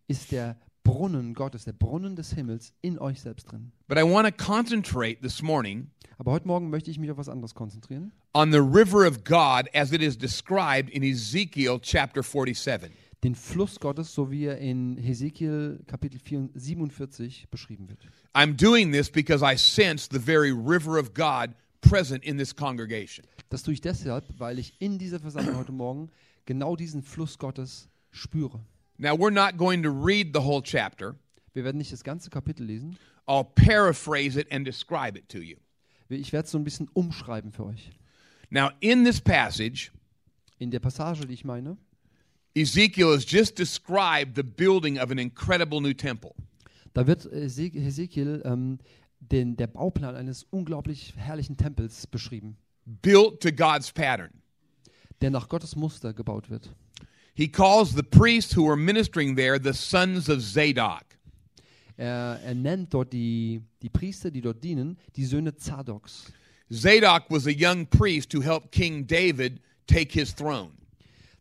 [0.08, 3.72] ist der Brunnen Gottes, der Brunnen des Himmels in euch selbst drin.
[3.88, 7.28] But I want to concentrate this morning Aber heute Morgen möchte ich mich auf was
[7.28, 8.12] anderes konzentrieren.
[8.34, 12.90] on the river of God as it is described in Ezekiel chapter 47.
[13.24, 18.00] Den Fluss Gottes, so wie er in Hesekiel Kapitel 4 47 beschrieben wird.
[18.34, 23.24] I'm doing this because I sense the very river of God present in this congregation.
[23.50, 26.10] Das tue ich deshalb, weil ich in dieser Versammlung heute Morgen
[26.46, 28.64] genau diesen Fluss Gottes spüre.
[29.02, 31.16] Now, we're not going to read the whole chapter.
[31.54, 32.96] Wir werden nicht das ganze Kapitel lesen.
[33.26, 35.56] I'll paraphrase it and describe it to you.
[36.08, 37.90] Ich werde es so ein bisschen umschreiben für euch.
[38.50, 39.90] Now, in this passage,
[40.58, 41.76] In der Passage, die ich meine,
[42.54, 46.32] Ezekiel has just described the building of an incredible new temple.
[46.94, 48.78] da wird Hese- Hesekiel ähm,
[49.18, 54.30] den, der Bauplan eines unglaublich herrlichen Tempels beschrieben, built to God's pattern.
[55.22, 56.70] der nach Gottes Muster gebaut wird.
[57.34, 61.04] He calls the priests who were ministering there the sons of Zadok.
[61.98, 66.32] Er, er nennt dort die, die Priester, die dort dienen, die Söhne Zadoks.
[66.70, 70.72] Zadok was a young priest who helped King David take his throne.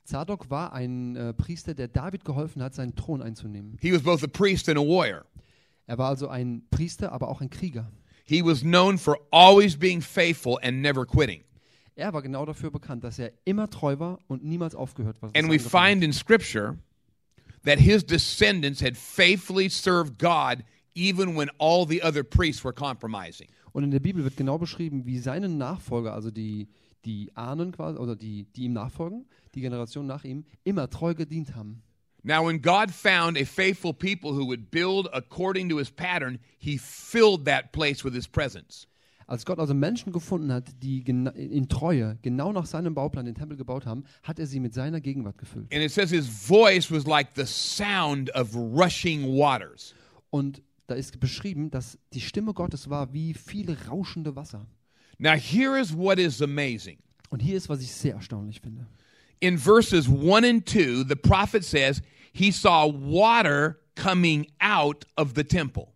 [0.06, 3.77] Zadok war ein äh, Priester, der David geholfen hat, seinen Thron einzunehmen.
[3.82, 5.25] He was both a priest and a warrior.
[5.88, 7.89] Er war also ein Priester, aber auch ein Krieger.
[8.25, 11.43] He was known for always being faithful and never quitting.
[12.02, 15.52] Er war genau dafür bekannt, dass er immer treu war und niemals aufgehört was And
[15.52, 16.80] we find in Scripture
[17.64, 20.64] that his descendants had faithfully served God
[20.96, 23.48] even when all the other priests were compromising.
[23.72, 26.70] Und in der Bibel wird genau beschrieben, wie seine Nachfolger, also die,
[27.06, 31.56] die Ahnen quasi, oder die, die ihm nachfolgen, die Generation nach ihm, immer treu gedient
[31.56, 31.84] haben.
[32.24, 36.78] Now, when God found a faithful people who would build according to his pattern, he
[36.80, 38.88] filled that place with his presence.
[39.32, 43.56] Als Gott also Menschen gefunden hat, die in Treue genau nach seinem Bauplan den Tempel
[43.56, 45.74] gebaut haben, hat er sie mit seiner Gegenwart gefüllt.
[45.74, 49.96] And it says his voice was like the sound of rushing waters.
[50.32, 54.67] Und da ist beschrieben, dass die Stimme Gottes war wie viele rauschende Wasser.
[55.17, 56.98] Now, here is what is amazing.
[57.30, 58.86] Und hier ist, was ich sehr erstaunlich finde.
[59.39, 62.02] In verses 1 and 2, the prophet says
[62.34, 65.90] he saw water coming out of the temple.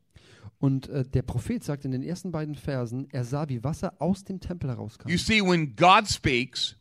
[0.66, 4.24] Und äh, der Prophet sagt in den ersten beiden Versen, er sah, wie Wasser aus
[4.24, 5.08] dem Tempel herauskam.
[5.08, 6.76] You see, when God speaks,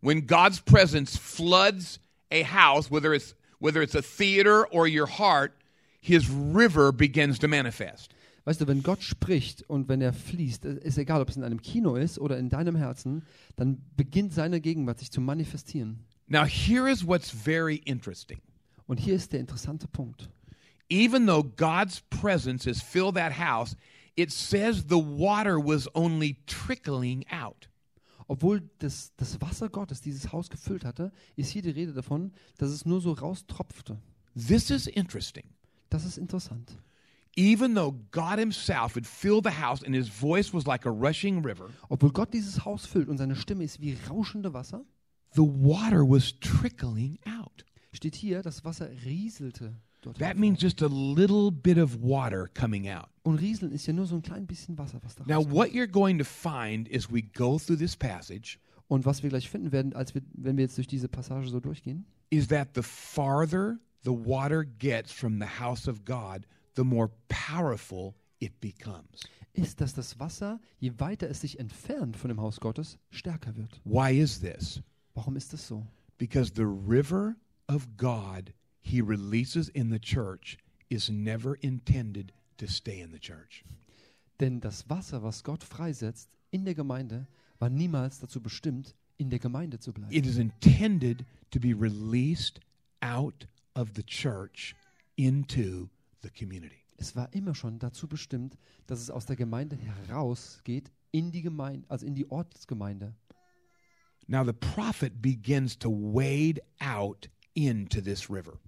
[0.00, 1.98] when God's presence floods
[2.32, 5.50] a house, whether it's whether it's a theater or your heart,
[6.00, 8.14] his river begins to manifest.
[8.44, 11.42] Weißt du, wenn Gott spricht und wenn er fließt, äh, ist egal, ob es in
[11.42, 13.24] einem Kino ist oder in deinem Herzen,
[13.56, 16.04] dann beginnt seine Gegenwart sich zu manifestieren.
[16.28, 18.38] Now, here is what's very interesting.
[18.86, 20.30] Und hier ist der interessante Punkt.
[20.92, 23.74] Even though God's presence has filled that house,
[24.14, 27.68] it says the water was only trickling out.
[28.28, 32.68] Obwohl das, das Wasser Gottes dieses Haus gefüllt hatte, ist hier die Rede davon, dass
[32.68, 34.02] es nur so raustropfte.
[34.34, 35.44] This is interesting.
[35.88, 36.76] Das ist interessant.
[37.36, 41.42] Even though God Himself had filled the house and His voice was like a rushing
[41.42, 44.84] river, Obwohl Gott dieses Haus füllt und seine Stimme ist wie rauschende Wasser,
[45.34, 47.64] the water was trickling out.
[47.94, 50.18] steht hier, das Wasser rieselte dort.
[50.18, 53.08] That means just a little bit of water coming out.
[53.24, 55.54] Und rieseln ist ja nur so ein klein bisschen Wasser, was da Now, rauskommt.
[55.54, 59.48] what you're going to find as we go through this passage Und was wir gleich
[59.48, 62.82] finden werden, als wir, wenn wir jetzt durch diese Passage so durchgehen, is that the
[62.82, 69.22] farther the water gets from the house of God, the more powerful it becomes.
[69.54, 73.80] ist, dass das Wasser, je weiter es sich entfernt von dem Haus Gottes, stärker wird.
[73.84, 74.82] Why is this?
[75.14, 75.86] Warum ist das so?
[76.18, 77.36] Because the river
[77.68, 80.58] of God he releases in the church
[80.90, 83.64] is never intended to stay in the church.
[84.38, 87.26] Denn das Wasser, was Gott freisetzt in der Gemeinde,
[87.58, 90.12] war niemals dazu bestimmt, in der Gemeinde zu bleiben.
[90.12, 92.60] It is intended to be released
[93.00, 94.74] out of the church
[95.16, 95.88] into
[96.22, 96.84] the community.
[96.96, 101.88] Es war immer schon dazu bestimmt, dass es aus der Gemeinde herausgeht in die Gemeinde,
[101.88, 103.14] also in die Ortsgemeinde.
[104.28, 108.58] Now the prophet begins to wade out into this river.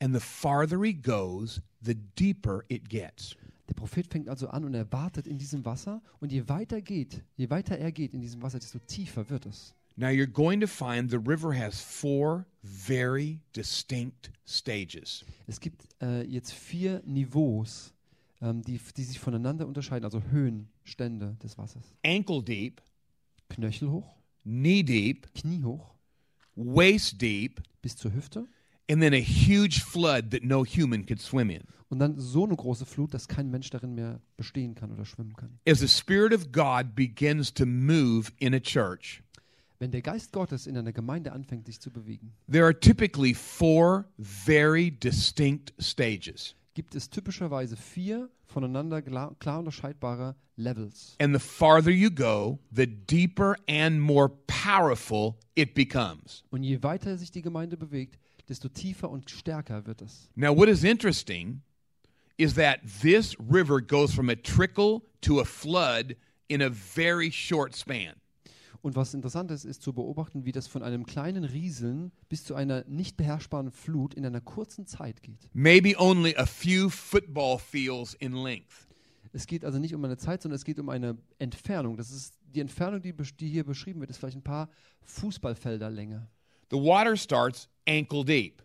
[0.00, 3.36] And the farther he goes, the deeper it gets.
[3.68, 7.22] Der Prophet fängt also an und er wartet in diesem Wasser und je weiter geht,
[7.36, 9.74] je weiter er geht in diesem Wasser, desto tiefer wird es.
[9.96, 15.24] Now you're going to find the river has four very distinct stages.
[15.46, 17.92] Es gibt äh, jetzt vier Niveaus,
[18.40, 21.82] ähm, die, die sich voneinander unterscheiden, also Höhen, Stände des Wassers.
[22.04, 22.80] Ankle deep,
[23.48, 25.94] Knöchel hoch, knee deep, Knie hoch,
[26.54, 28.46] waist deep, bis zur Hüfte
[28.90, 31.62] and then a huge flood that no human could swim in.
[31.90, 35.34] und dann so eine große Flut, dass kein Mensch darin mehr bestehen kann oder schwimmen
[35.36, 35.58] kann.
[35.66, 39.22] As the Spirit of God begins to move in a church,
[39.80, 44.06] Wenn der Geist Gottes in einer Gemeinde anfängt, sich zu bewegen, there are typically four
[44.18, 46.54] very distinct stages.
[46.74, 51.14] gibt es typischerweise vier voneinander klar, unterscheidbare Levels.
[51.20, 56.42] And the farther you go, the deeper and more powerful it becomes.
[56.50, 60.30] Und je weiter sich die Gemeinde bewegt, desto tiefer und stärker wird es.
[60.34, 61.62] Now, what is interesting
[62.36, 66.16] is that this river goes from a trickle to a flood
[66.48, 68.14] in a very short span.
[68.80, 72.54] Und was interessant ist, ist zu beobachten, wie das von einem kleinen Rieseln bis zu
[72.54, 75.50] einer nicht beherrschbaren Flut in einer kurzen Zeit geht.
[75.52, 78.86] Maybe only a few football fields in length.
[79.32, 81.96] Es geht also nicht um eine Zeit, sondern es geht um eine Entfernung.
[81.96, 84.70] Das ist die Entfernung, die, die hier beschrieben wird, ist vielleicht ein paar
[85.02, 86.28] Fußballfelder Länge.
[86.70, 88.62] The water starts ankle deep.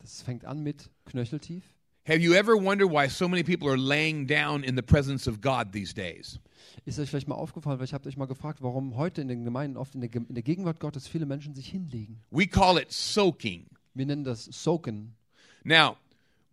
[0.00, 1.62] Das fängt an mit knöcheltief.
[2.06, 5.40] Have you ever wondered why so many people are laying down in the presence of
[5.40, 6.38] God these days?
[6.84, 9.44] Ist euch vielleicht mal aufgefallen, weil ich habe euch mal gefragt, warum heute in den
[9.44, 12.20] Gemeinden oft in der, in der Gegenwart Gottes viele Menschen sich hinlegen.
[12.30, 13.66] We call it soaking.
[13.94, 15.14] Wir nennen das Soaken.
[15.64, 15.96] Now,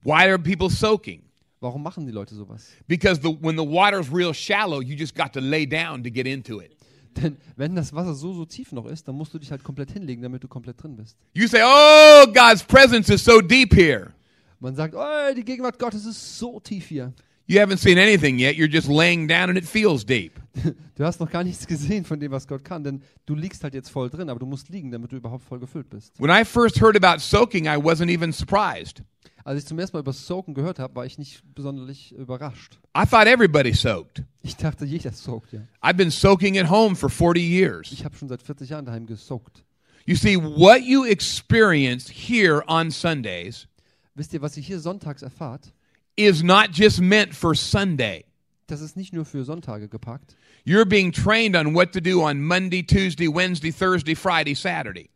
[0.03, 1.21] why are people soaking?
[1.59, 2.71] Warum machen die Leute sowas?
[2.87, 6.25] Because the, when the water's real shallow, you just got to lay down to get
[6.25, 6.75] into it.
[7.17, 9.91] Denn wenn das Wasser so, so tief noch ist, dann musst du dich halt komplett
[9.91, 11.17] hinlegen, damit du komplett drin bist.
[11.33, 14.13] You say, Oh, God's presence is so deep here.
[14.59, 17.11] Man sagt, oh, die Gegenwart Gottes ist so tief hier.
[17.47, 18.55] You haven't seen anything yet.
[18.55, 20.39] You're just laying down and it feels deep.
[20.95, 23.73] Du hast noch gar nichts gesehen von dem, was Gott kann, denn du liegst halt
[23.73, 26.13] jetzt voll drin, aber du musst liegen, damit du überhaupt voll gefüllt bist.
[26.19, 29.01] When I first heard about soaking, I wasn't even surprised.
[29.45, 32.79] Als ich zum ersten Mal über Soaken gehört habe, war ich nicht besonders überrascht.
[32.97, 34.23] I thought everybody soaked.
[34.41, 35.61] Ich dachte, jeder soakt, ja.
[35.81, 37.91] I've been soaking at home for 40 years.
[37.91, 39.63] Ich habe schon seit 40 Jahren daheim gesoakt.
[40.05, 43.67] You see, what you experience here on Sundays
[44.15, 45.73] Wisst ihr, was ihr hier sonntags erfahrt?
[46.15, 48.25] is not just meant for Sunday.
[48.67, 50.35] Das ist nicht nur für Sonntage gepackt.
[50.65, 55.09] You're being trained on what to do on Monday, Tuesday, Wednesday, Thursday, Friday, Saturday,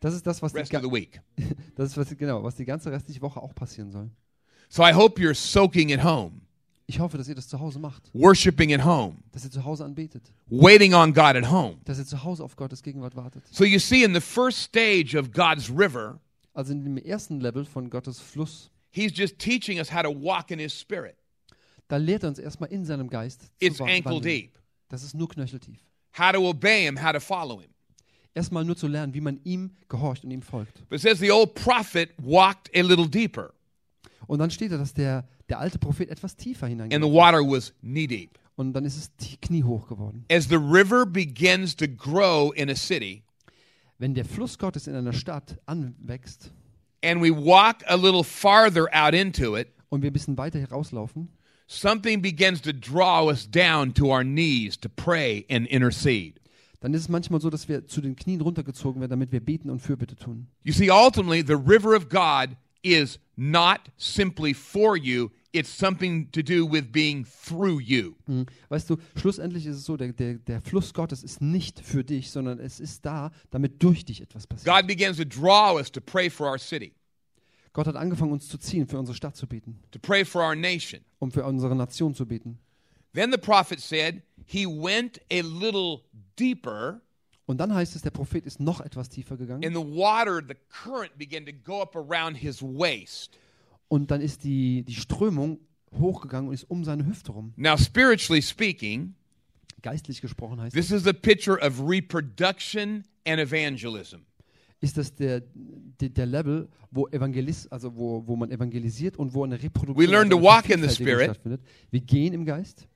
[0.00, 1.20] Das ist das, was die, rest of ga- the week.
[1.76, 4.10] das ist, was, genau, was die ganze restliche Woche auch passieren soll.
[4.68, 6.40] So I hope you're soaking at home,
[6.86, 9.84] Ich hoffe, dass ihr das zu Hause macht, worshiping at home, dass ihr zu Hause
[9.84, 11.76] anbetet, waiting on God at home.
[11.84, 13.42] dass ihr zu Hause auf Gottes Gegenwart wartet.
[13.50, 16.20] So you see, in the first stage of God's river,
[16.54, 20.50] Also in dem ersten Level von Gottes Fluss, He's just teaching us how to walk
[20.50, 21.16] in His Spirit.
[21.88, 24.58] da lehrt er uns erstmal in seinem Geist zu It's ankle deep.
[24.88, 25.78] Das ist nur knöcheltief.
[26.18, 27.70] How to obey Him, how to follow Him.
[28.34, 30.88] Erstmal nur zu lernen, wie man ihm gehorcht und ihm folgt.
[30.88, 33.52] But it says the old prophet walked a little deeper,
[34.26, 37.12] Und dann steht da, dass der, der alte Prophet etwas tiefer and the hineingeht.
[37.12, 38.38] water was knee deep.
[38.56, 40.24] Und dann ist es kniehoch geworden.
[40.30, 43.22] As the river begins to grow in a city,
[43.98, 46.52] Wenn der Fluss Gottes in einer Stadt anwächst
[47.02, 51.28] and we walk a little farther out into it, und wir ein bisschen weiter herauslaufen,
[51.66, 56.34] something begins to draw us down to our knees to pray and intercede.
[56.80, 59.70] Dann ist es manchmal so, dass wir zu den Knien runtergezogen werden, damit wir beten
[59.70, 60.48] und Fürbitte tun.
[60.64, 66.42] You see, ultimately, the river of God is not simply for you, it's something to
[66.42, 68.14] do with being through you.
[68.26, 68.46] Mhm.
[68.68, 72.30] Weißt du, schlussendlich ist es so, der, der, der Fluss Gottes ist nicht für dich,
[72.30, 74.74] sondern es ist da, damit durch dich etwas passiert.
[74.74, 76.94] God begins to draw us to pray for our city,
[77.72, 80.56] Gott hat angefangen, uns zu ziehen, für unsere Stadt zu beten, to pray for our
[80.56, 81.00] nation.
[81.18, 82.58] um für unsere Nation zu beten.
[83.12, 86.00] Then the prophet said, He went a little
[86.38, 87.00] deeper,
[87.46, 90.54] Und dann heißt es, der Prophet ist noch etwas tiefer gegangen and the water, the
[90.68, 93.38] current began to go up around his waist.
[93.88, 95.58] und dann ist die, die Strömung
[95.92, 97.52] hochgegangen und ist um seine Hüfte rum.
[97.56, 99.14] Now, spiritually speaking,
[99.82, 104.18] Geistlich gesprochen heißt this is a picture of reproduction and evangelism.
[104.80, 105.42] ist das der,
[106.00, 110.10] der, der Level, wo Evangelis, also wo, wo man evangelisiert und wo eine Reproduktion We
[110.10, 111.24] learn to walk in the Spirit.
[111.24, 111.60] stattfindet.
[111.90, 112.86] Wir gehen im Geist,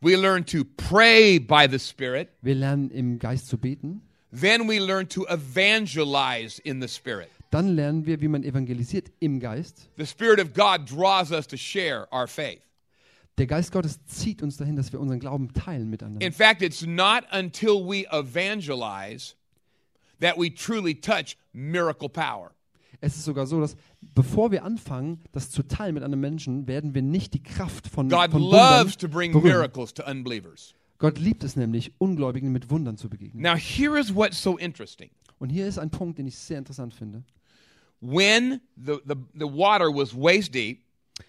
[0.00, 2.28] We learn to pray by the Spirit.
[2.42, 4.02] wir lernen im Geist zu beten,
[4.32, 7.28] Then we learn to evangelize in the Spirit.
[7.50, 9.88] dann lernen wir, wie man evangelisiert im Geist.
[9.96, 12.60] The Spirit of God draws us to share our faith.
[13.38, 16.24] Der Geist Gottes zieht uns dahin, dass wir unseren Glauben teilen miteinander.
[16.24, 19.34] In fact, it's not until we evangelize
[20.20, 22.50] that we truly touch miracle power.
[23.00, 23.76] Es ist sogar so, dass
[24.14, 28.08] bevor wir anfangen, das zu teilen mit anderen Menschen, werden wir nicht die Kraft von,
[28.08, 29.56] God von loves to bring berühren.
[29.58, 30.74] miracles to unbelievers.
[30.98, 33.42] Gott liebt es nämlich, Ungläubigen mit Wundern zu begegnen.
[33.42, 35.10] Now, here is what's so interesting.
[35.38, 37.24] Und hier ist ein Punkt, den ich sehr interessant finde.
[38.00, 40.82] When the, the, the water was waist deep,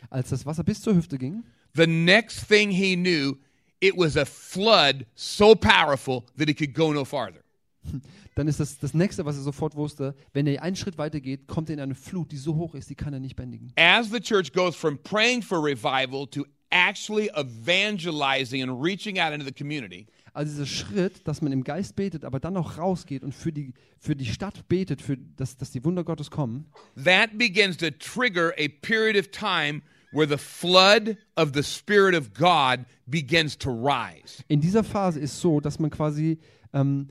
[0.10, 1.44] Als das Wasser bis zur Hüfte ging,
[1.76, 3.38] the next thing he knew,
[3.80, 7.42] it was a flood so powerful that it could go no farther.
[8.36, 11.48] dann ist das das Nächste, was er sofort wusste, wenn er einen Schritt weiter geht,
[11.48, 13.72] kommt er in eine Flut, die so hoch ist, die kann er nicht bändigen.
[13.78, 19.46] As the church goes from praying for revival to actually evangelizing and reaching out into
[19.46, 23.34] the community, Also dieser Schritt, dass man im Geist betet, aber dann auch rausgeht und
[23.34, 26.66] für die, für die Stadt betet, für, dass, dass die Wunder Gottes kommen,
[27.02, 32.34] that begins to trigger a period of time where the flood of the Spirit of
[32.34, 34.44] God begins to rise.
[34.50, 36.38] in dieser Phase ist so, dass man quasi
[36.74, 37.08] ähm,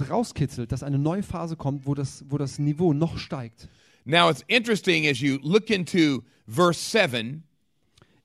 [0.00, 3.68] es rauskitzelt, dass eine neue Phase kommt, wo das, wo das Niveau noch steigt.
[4.04, 7.44] Now, it's interesting as you look into verse 7,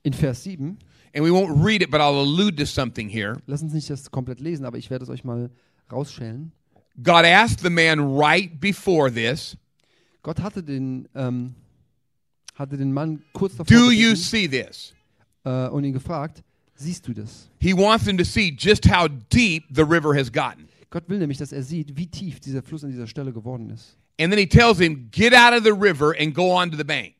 [0.02, 0.78] In Vers 7,
[1.14, 3.36] and we won't read it, but I'll allude to something here.
[3.46, 5.50] lass uns nicht das komplett lesen, aber ich werde es euch mal
[5.92, 6.52] rausschälen.
[7.02, 9.56] God asked the man right before this,
[10.22, 11.54] Gott hatte den, ähm,
[12.54, 14.94] hatte den Mann kurz davor Do you see this?
[15.44, 16.42] äh, und ihn gefragt,
[16.74, 17.48] siehst du das?
[17.60, 20.67] He wants him to see just how deep the river has gotten.
[20.90, 23.96] Gott will nämlich, dass er sieht, wie tief dieser Fluss an dieser Stelle geworden ist.
[24.20, 27.14] And then he tells him, Get out of the river and go onto the bank.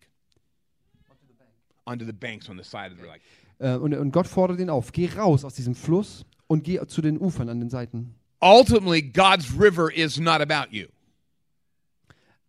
[1.84, 3.22] Onto the banks on the side of the like.
[3.58, 7.02] Äh, und, und Gott fordert ihn auf, geh raus aus diesem Fluss und geh zu
[7.02, 8.14] den Ufern an den Seiten.
[8.40, 10.86] Ultimately, God's river is not about you.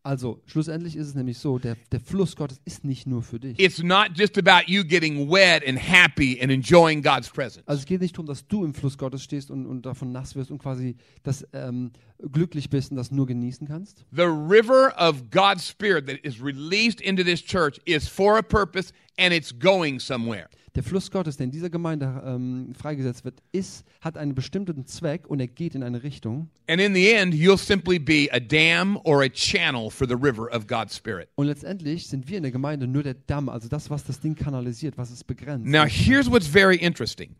[0.09, 3.59] Also, schlussendlich ist es nämlich so, der, der Fluss Gottes ist nicht nur für dich.
[3.59, 7.61] It's not just about you getting wet and happy and enjoying God's presence.
[7.67, 10.35] Also es geht nicht darum, dass du im Fluss Gottes stehst und, und davon nass
[10.35, 11.91] wirst und quasi das ähm,
[12.31, 14.03] glücklich bist und das nur genießen kannst.
[14.11, 18.91] The river of God's Spirit that is released into this church is for a purpose
[19.19, 20.49] and it's going somewhere.
[20.75, 25.27] Der Fluss Gottes, der in dieser Gemeinde ähm, freigesetzt wird, ist, hat einen bestimmten Zweck
[25.27, 26.49] und er geht in eine Richtung.
[26.67, 30.47] And in the end, you'll simply be a dam or a channel for the river
[30.53, 31.29] of God's Spirit.
[31.35, 34.35] Und letztendlich sind wir in der Gemeinde nur der Damm, also das, was das Ding
[34.35, 35.67] kanalisiert, was es begrenzt.
[35.67, 37.35] Now, here's what's very interesting.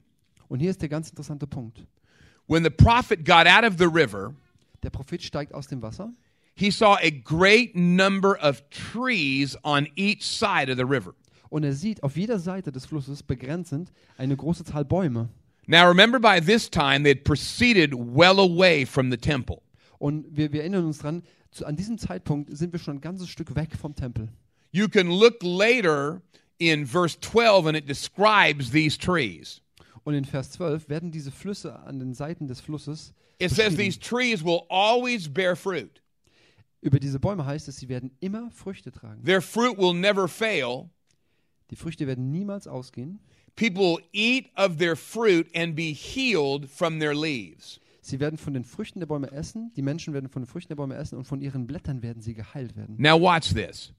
[0.48, 1.86] Und hier ist der ganz interessante Punkt.
[2.48, 4.34] When the prophet got out of the river,
[4.82, 6.14] Der Prophet steigt aus dem Wasser
[6.60, 11.16] he saw a great number of trees on each side of the river.
[11.50, 15.30] Und er sieht auf jeder Seite des Flusses begrenzend eine große Zahl Bäume.
[15.68, 19.62] Now, remember, by this time, they had proceeded well away from the temple.
[20.00, 23.30] Und wir, wir erinnern uns dran, zu, an diesem Zeitpunkt sind wir schon ein ganzes
[23.30, 24.30] Stück weg vom Tempel.
[24.72, 26.22] You can look later
[26.58, 29.62] in verse 12, and it describes these trees.
[30.04, 33.98] Und in Vers 12 werden diese Flüsse an den Seiten des Flusses It says these
[33.98, 36.02] trees will always bear fruit.
[36.82, 39.24] Über diese Bäume heißt es, sie werden immer Früchte tragen.
[39.24, 40.90] Their fruit will never fail.
[41.72, 43.20] Die Früchte werden niemals ausgehen.
[43.56, 47.80] People will eat of their fruit and be healed from their leaves.
[48.02, 49.72] Sie werden von den Früchten der Bäume essen.
[49.76, 52.34] Die Menschen werden von den Früchten der Bäume essen und von ihren Blättern werden sie
[52.34, 52.96] geheilt werden.
[52.98, 53.94] Now, watch this.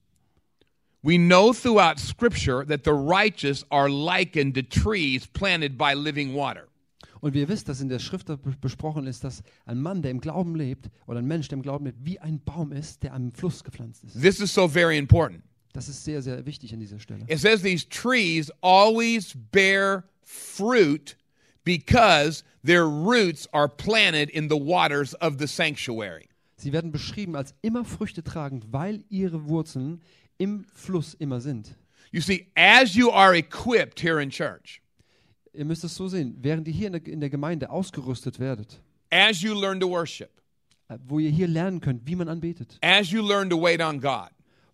[1.03, 6.67] We know throughout Scripture that the righteous are likened to trees planted by living water.
[7.21, 10.21] Und wir wissen, dass in der Schrift be- besprochen ist, dass ein Mann, der im
[10.21, 13.31] Glauben lebt, oder ein Mensch, der im Glauben lebt, wie ein Baum ist, der am
[13.33, 14.21] Fluss gepflanzt ist.
[14.21, 15.43] This is so very important.
[15.73, 17.25] Das ist sehr, sehr wichtig an dieser Stelle.
[17.29, 21.17] It says these trees always bear fruit
[21.65, 26.29] because their roots are planted in the waters of the sanctuary.
[26.57, 30.03] Sie werden beschrieben als immer Früchte tragend, weil ihre Wurzeln
[30.39, 31.77] im Fluss immer sind.
[32.13, 34.83] You see, as you are equipped here in church,
[35.53, 38.81] Ihr müsst es so sehen, während ihr hier in der, in der Gemeinde ausgerüstet werdet,
[39.11, 40.31] as you learn to worship,
[40.89, 44.01] äh, wo ihr hier lernen könnt, wie man anbetet, as you learn to wait on
[44.01, 44.31] God,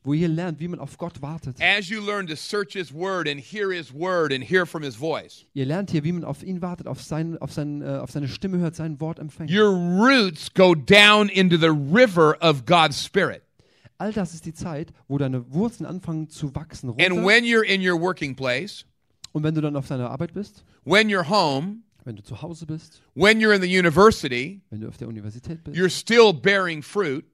[0.07, 1.57] wo ihr lernt, wie man auf Gott wartet.
[1.61, 4.95] as you learn to search His Word and hear His Word and hear from His
[4.97, 8.11] voice, Ihr lernt hier, wie man auf ihn wartet, auf, sein, auf, sein, äh, auf
[8.13, 9.51] seine Stimme hört, sein Wort empfängt.
[9.51, 13.43] your roots go down into the river of God's Spirit.
[13.99, 16.91] All das ist die Zeit, wo deine Wurzeln anfangen zu wachsen.
[16.91, 17.25] And Runter.
[17.27, 18.85] when you're in your working place,
[19.33, 22.65] Und wenn du dann auf deiner Arbeit bist, when you're home, wenn du zu Hause
[22.67, 26.83] bist, when you're in the university, wenn du auf der Universität bist, you're still bearing
[26.83, 27.25] fruit.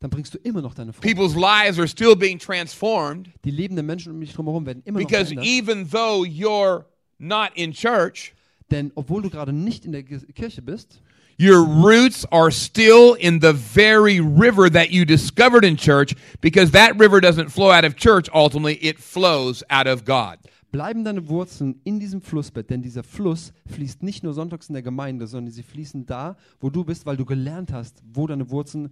[0.00, 1.06] Dann bringst du immer noch deine Frucht.
[1.06, 5.06] People's lives are still being transformed Die lebenden Menschen um dich drumherum werden immer noch
[5.08, 5.46] because verändert.
[5.46, 6.84] even though you're
[7.18, 8.32] not in church,
[8.70, 11.00] Denn obwohl du gerade nicht in der Kirche bist,
[11.40, 16.98] your roots are still in the very river that you discovered in church because that
[16.98, 20.38] river doesn't flow out of church ultimately, it flows out of God.
[20.72, 22.68] bleiben deine Wurzeln in diesem Flussbett.
[22.68, 26.68] Denn dieser Fluss fließt nicht nur sonntags in der Gemeinde, sondern sie fließen da, wo
[26.68, 28.90] du bist, weil du gelernt hast, wo deine Wurzeln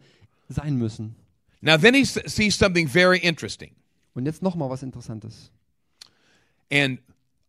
[0.49, 1.17] sein müssen.
[1.61, 3.75] Now, then he sees something very interesting.
[4.15, 5.51] Und jetzt nochmal was Interessantes.
[6.71, 6.99] And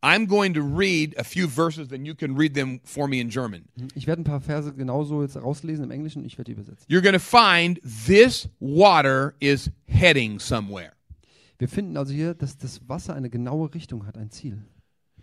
[0.01, 3.29] I'm going to read a few verses, then you can read them for me in
[3.29, 3.65] German.
[3.95, 6.85] Ich werde ein paar Verse genauso jetzt rauslesen im Englischen und ich werde die übersetzen.
[6.87, 10.93] You're going to find this water is heading somewhere.
[11.57, 14.61] Wir finden also hier, dass das Wasser eine genaue Richtung hat, ein Ziel.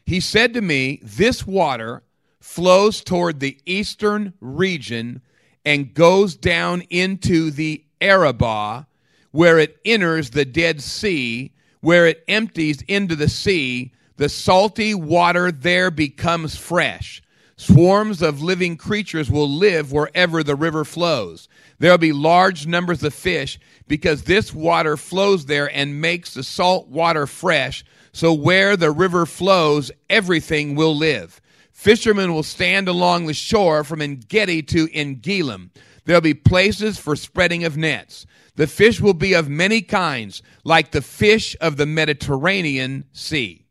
[0.04, 2.02] He said to me, This water
[2.40, 5.22] flows toward the eastern region
[5.64, 8.86] and goes down into the Arabah,
[9.30, 13.92] where it enters the Dead Sea, where it empties into the sea.
[14.16, 17.22] The salty water there becomes fresh.
[17.56, 21.48] Swarms of living creatures will live wherever the river flows.
[21.78, 23.58] There'll be large numbers of fish
[23.88, 27.84] because this water flows there and makes the salt water fresh.
[28.12, 31.40] So where the river flows, everything will live.
[31.82, 35.70] Fishermen will stand along the shore from Engedi to Engelim.
[36.04, 38.24] There'll be places for spreading of nets.
[38.54, 43.66] The fish will be of many kinds, like the fish of the Mediterranean Sea.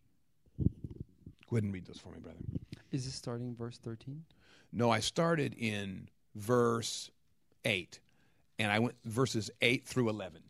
[0.60, 2.38] Go ahead and read those for me, brother.
[2.92, 4.26] Is it starting verse 13?
[4.74, 7.10] No, I started in verse
[7.64, 7.98] 8,
[8.60, 10.41] and I went verses 8 through 11.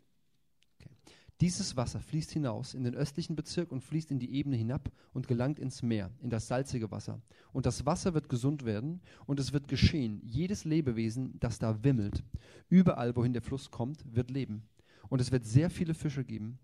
[1.42, 5.26] Dieses Wasser fließt hinaus in den östlichen Bezirk und fließt in die Ebene hinab und
[5.26, 7.20] gelangt ins Meer, in das salzige Wasser.
[7.52, 10.20] Und das Wasser wird gesund werden und es wird geschehen.
[10.24, 12.22] Jedes Lebewesen, das da wimmelt,
[12.68, 14.62] überall, wohin der Fluss kommt, wird leben.
[15.08, 16.60] Und es wird sehr viele Fische geben.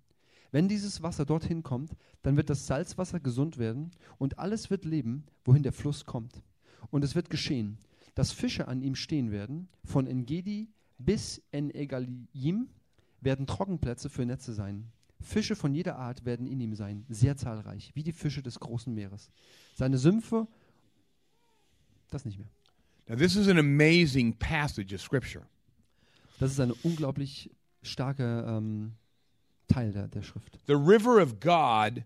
[0.53, 5.24] Wenn dieses Wasser dorthin kommt, dann wird das Salzwasser gesund werden und alles wird leben,
[5.45, 6.45] wohin der Fluss kommt.
[6.91, 7.79] Und es wird geschehen,
[8.14, 10.68] dass Fische an ihm stehen werden, von Engedi
[10.99, 12.68] bis En-Egalim,
[13.20, 14.90] werden Trockenplätze für Netze sein.
[15.20, 18.94] Fische von jeder Art werden in ihm sein, sehr zahlreich, wie die Fische des großen
[18.94, 19.30] Meeres.
[19.74, 20.46] Seine Sümpfe,
[22.10, 22.48] das nicht mehr.
[23.08, 25.46] Now, this is an amazing passage of Scripture.
[26.38, 27.50] Das ist ein unglaublich
[27.82, 28.92] starker ähm,
[29.66, 30.58] Teil der, der Schrift.
[30.66, 32.04] The river of God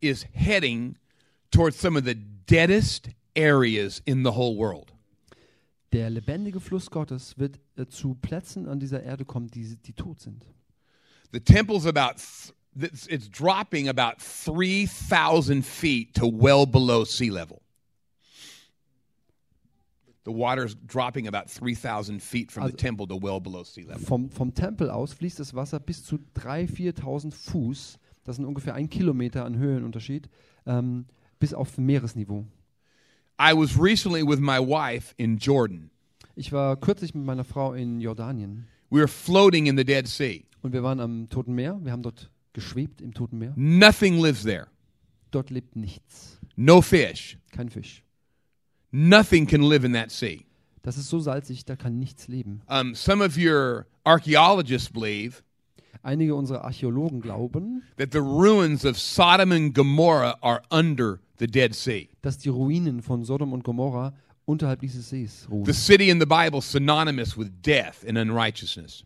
[0.00, 0.96] is heading
[1.50, 2.14] towards some of the
[2.46, 4.92] deadest areas in the whole world.
[5.92, 10.20] Der lebendige Fluss Gottes wird äh, zu Plätzen an dieser Erde kommen, die, die tot
[10.20, 10.46] sind.
[11.32, 12.14] The temple's about
[12.78, 17.60] th- it's, it's dropping about 3,000 feet to well below sea level.
[20.24, 24.04] The water's dropping about 3,000 feet from the Also- temple to well below sea level.
[24.04, 26.68] Vom, vom Tempel aus fließt das Wasser bis zu 3.000,
[27.00, 30.28] 4.000 Fuß, das sind ungefähr ein Kilometer an Höhenunterschied,
[30.66, 31.06] ähm,
[31.38, 32.44] bis auf Meeresniveau.
[33.40, 35.90] I was recently with my wife in Jordan.
[36.36, 40.44] Ich war kürzlich mit meiner Frau in Jordanien We were floating in the Dead Sea.
[40.62, 41.78] und wir waren am Toten Meer.
[41.82, 43.52] Wir haben dort geschwebt im Toten Meer.
[43.56, 44.66] Nothing lives there.
[45.30, 47.38] Dort lebt nichts, No fish.
[47.52, 48.02] kein Fisch.
[48.92, 50.44] Nothing can live in that sea.
[50.82, 52.62] Das ist so salzig, da kann nichts leben.
[52.66, 55.42] Um, some of your archaeologists believe
[56.02, 61.74] Einige unserer Archäologen glauben, that the ruins of Sodom and Gomorrah are under the Dead
[61.74, 62.08] Sea.
[62.22, 64.14] dass die Ruinen von Sodom und Gomorra
[64.46, 65.66] unterhalb dieses Sees ruhen.
[65.66, 69.04] The city in the Bible synonymous with death and unrighteousness.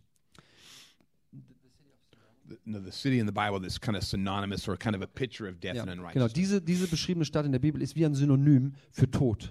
[2.49, 5.07] The, no, the city in the Bible that's kind of synonymous or kind of a
[5.07, 6.33] picture of death Ja, and genau, unrighteousness.
[6.35, 9.51] diese, diese beschriebene Stadt in der Bibel ist wie ein Synonym für Tod.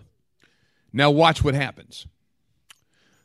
[0.93, 2.07] Now, watch what happens.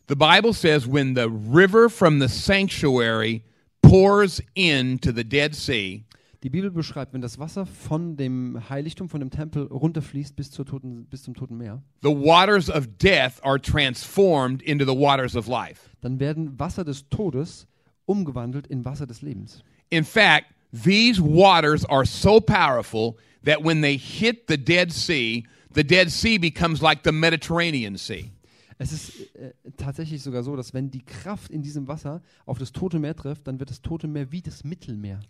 [0.09, 3.45] The Bible says when the river from the sanctuary
[3.83, 6.05] pours into the Dead Sea,
[6.45, 10.65] Die Bibel beschreibt, wenn das Wasser von dem Heiligtum, von dem Tempel runterfließt bis, zur
[10.65, 15.49] Toten, bis zum Toten Meer, the waters of death are transformed into the waters of
[15.49, 15.91] life.
[16.01, 17.67] dann werden Wasser des Todes
[18.07, 19.65] umgewandelt in Wasser des Lebens.
[19.91, 25.83] In fact, these waters are so powerful that when they hit the Dead Sea, the
[25.83, 28.31] Dead Sea becomes like the Mediterranean Sea.
[28.79, 32.73] Es ist äh, tatsächlich sogar so, dass wenn die Kraft in diesem Wasser auf das
[32.73, 35.21] Tote Meer trifft, dann wird das Tote Meer wie das Mittelmeer.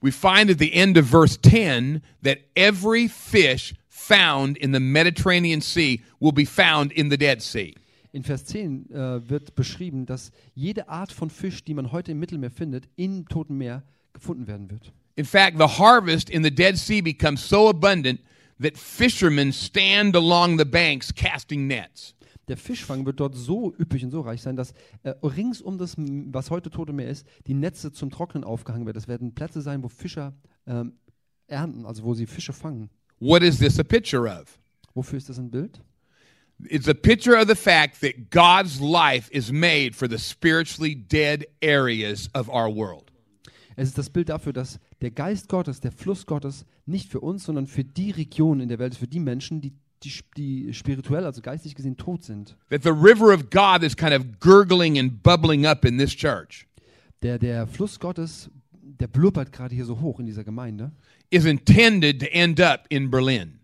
[0.00, 5.60] We find at the end of verse 10 that every fish found in the Mediterranean
[5.60, 7.74] Sea will be found in the Dead Sea.
[8.12, 12.18] In Vers 10 äh, wird beschrieben, dass jede Art von Fisch, die man heute im
[12.18, 14.92] Mittelmeer findet, im Toten Meer gefunden werden wird.
[15.16, 18.20] In fact, the harvest in the Dead Sea becomes so abundant
[18.60, 22.15] that fishermen stand along the banks casting nets.
[22.48, 24.72] Der Fischfang wird dort so üppig und so reich sein, dass
[25.02, 28.94] äh, rings um das, was heute Tote Meer ist, die Netze zum Trocknen aufgehangen werden.
[28.94, 30.34] Das werden Plätze sein, wo Fischer
[30.66, 30.92] ähm,
[31.48, 32.90] ernten, also wo sie Fische fangen.
[33.18, 34.58] What is this a picture of?
[34.94, 35.82] Wofür ist das ein Bild?
[36.64, 41.46] It's a picture of the fact that God's life is made for the spiritually dead
[41.62, 43.12] areas of our world.
[43.76, 47.44] Es ist das Bild dafür, dass der Geist Gottes, der Fluss Gottes, nicht für uns,
[47.44, 49.74] sondern für die Regionen in der Welt für die Menschen, die,
[50.06, 52.56] die, die spirituell, also geistig gesehen tot sind.
[52.70, 56.66] That the river of God is kind of gurgling and bubbling up in this church
[57.22, 58.50] Der, der Fluss Gottes,
[58.82, 60.92] der blubbert gerade hier so hoch in dieser Gemeinde.
[61.30, 63.58] is intended to end up in Berlin.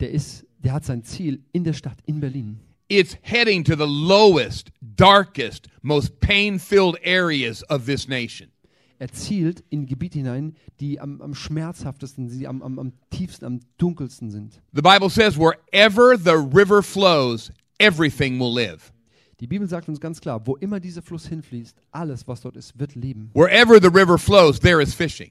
[0.00, 2.60] Der, ist, der hat sein Ziel in der Stadt, in Berlin.
[2.88, 8.50] It's heading to the lowest, darkest, most pain filled areas of this nation.
[8.98, 13.60] Er zielt in Gebiete hinein, die am, am schmerzhaftesten, die am, am, am tiefsten, am
[13.78, 14.62] dunkelsten sind.
[14.74, 18.92] The Bible says, wherever the river flows, everything will live.
[19.40, 22.78] Die Bibel sagt uns ganz klar, wo immer dieser Fluss hinfließt, alles, was dort ist,
[22.78, 23.30] wird leben.
[23.34, 25.30] Wherever the river flows, there is fishing.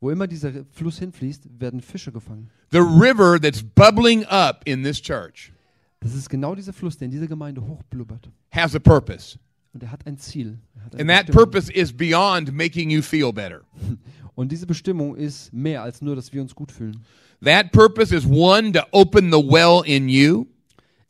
[0.00, 2.50] Wo immer dieser Fluss hinfließt, werden Fische gefangen.
[2.72, 5.52] The river that's bubbling up in this church
[6.00, 8.28] Das ist genau dieser Fluss, der in dieser Gemeinde hochblubbert.
[8.50, 9.38] has a purpose.
[9.76, 10.58] Und er hat ein Ziel.
[10.82, 13.60] Hat And that purpose is beyond making you feel better.
[14.34, 17.04] Und diese Bestimmung ist mehr als nur, dass wir uns gut fühlen.
[17.44, 20.46] That purpose is one, to open the well in you,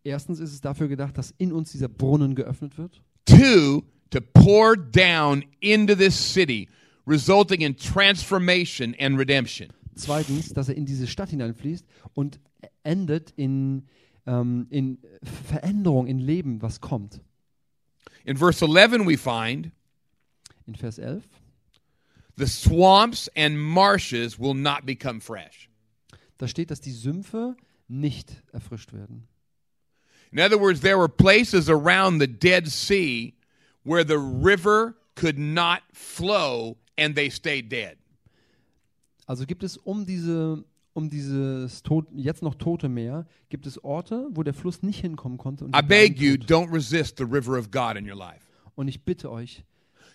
[0.02, 3.00] Erstens ist es dafür gedacht, dass in uns dieser Brunnen geöffnet wird.
[3.24, 6.68] two, to pour down into this city,
[7.06, 9.68] resulting in transformation and redemption.
[9.94, 12.40] Zweitens, dass er in diese Stadt hineinfließt und
[12.82, 13.84] endet in,
[14.26, 17.20] ähm, in Veränderung, in Leben, was kommt.
[18.24, 19.72] In verse 11, we find
[20.66, 21.22] In Vers 11.
[22.36, 25.68] the swamps and marshes will not become fresh.
[26.38, 27.56] Da steht, dass die Sümpfe
[27.88, 29.26] nicht erfrischt werden.
[30.32, 33.34] In other words, there were places around the Dead Sea
[33.84, 37.96] where the river could not flow and they stayed dead.
[39.28, 40.64] Also gibt es um diese
[40.96, 45.36] um dieses tot, jetzt noch tote Meer, gibt es Orte, wo der Fluss nicht hinkommen
[45.38, 45.64] konnte.
[45.66, 48.46] Und, I beg you, don't resist the river of God in your life.
[48.74, 49.64] und ich bitte euch,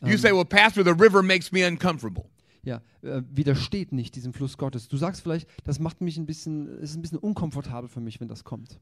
[0.03, 2.25] You say, well, Pastor, the river makes me uncomfortable.
[2.63, 4.87] ja, äh, widersteht nicht diesem Fluss Gottes.
[4.87, 8.27] Du sagst vielleicht, das macht mich ein bisschen, ist ein bisschen unkomfortabel für mich, wenn
[8.27, 8.79] das kommt.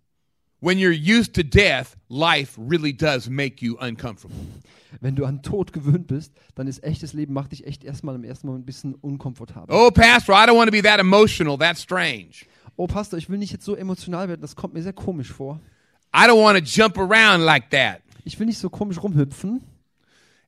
[0.62, 4.36] When you're used to death, life really does make you uncomfortable.
[4.99, 8.24] Wenn du an Tod gewöhnt bist, dann ist echtes Leben macht dich echt erstmal im
[8.24, 9.74] ersten Moment ein bisschen unkomfortabel.
[9.74, 11.57] Oh, Pastor, I don't want to be that emotional.
[11.57, 12.45] That's strange.
[12.80, 15.60] oh Pastor, ich will nicht jetzt so emotional werden, das kommt mir sehr komisch vor.
[16.14, 18.01] I don't want to jump around like that.
[18.24, 19.62] Ich will nicht so komisch rumhüpfen.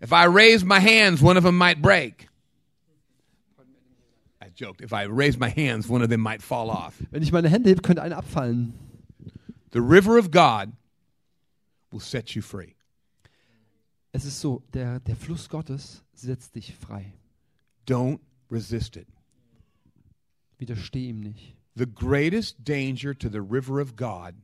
[0.02, 2.28] If I raise my hands, one of them might break.
[4.42, 4.82] I joked.
[4.82, 6.96] If I raise my hands, one of them might fall off.
[7.12, 8.74] Wenn ich meine Hände hebe, könnte eine abfallen.
[9.72, 10.74] The river of God
[11.92, 12.76] will set you free.
[14.12, 17.14] Es ist so, der, der Fluss Gottes setzt dich frei.
[17.88, 18.20] Don't
[18.50, 19.08] resist it.
[20.58, 21.56] Widersteh ihm nicht.
[21.76, 24.36] The greatest danger to the river of God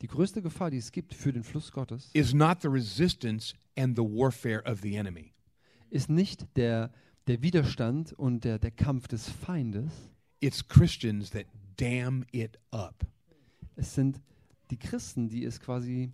[0.00, 3.96] Die größte Gefahr, die es gibt für den Fluss Gottes, is not the resistance and
[3.96, 5.32] the warfare of the enemy.
[5.90, 6.92] ist nicht der,
[7.26, 9.90] der Widerstand und der, der Kampf des Feindes.
[10.40, 13.04] It's Christians that dam it up.
[13.78, 14.20] Es sind
[14.70, 16.12] die Christen, die es quasi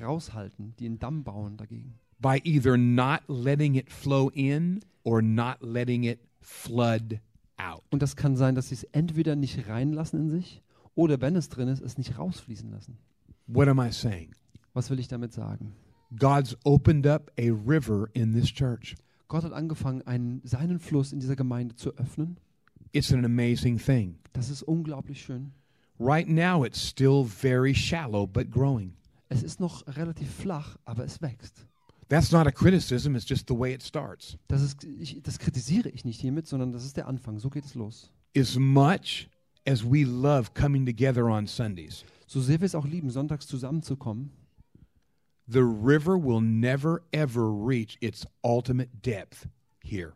[0.00, 1.98] raushalten, die einen Damm bauen dagegen.
[2.20, 7.20] by either not letting it flow in or not letting it flood
[7.58, 7.82] out.
[7.90, 10.62] Und das kann sein, dass sie es entweder nicht reinlassen in sich
[10.94, 12.98] oder wenn es drin ist, es nicht rausfließen lassen.
[13.46, 14.34] What am I saying?
[14.74, 15.72] Was will ich damit sagen?
[16.18, 18.96] God's opened up a river in this church.
[19.28, 22.38] Gott hat angefangen, einen, seinen Fluss in dieser Gemeinde zu öffnen.
[22.92, 24.18] It's an amazing thing.
[24.32, 25.52] Das ist unglaublich schön.
[26.00, 28.94] Right now, it's still very shallow but growing.
[29.28, 31.66] Es ist noch relativ flach, aber es wächst.
[32.08, 34.38] That's not a criticism, it's just the way it starts.
[34.48, 37.38] Das, ist, ich, das kritisiere ich nicht hiermit, sondern das ist der Anfang.
[37.38, 38.10] So geht es los.
[38.34, 39.28] As much
[39.66, 44.30] as we love coming together on Sundays, So sehr wir es auch lieben, sonntags zusammenzukommen,
[45.46, 49.48] the river will never ever reach its ultimate depth
[49.82, 50.14] here.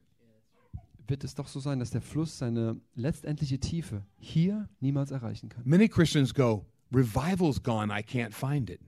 [1.06, 5.62] Wird es doch so sein, dass der Fluss seine letztendliche Tiefe hier niemals erreichen kann.
[5.66, 8.80] Many Christians go, Revival's gone, I can't find it.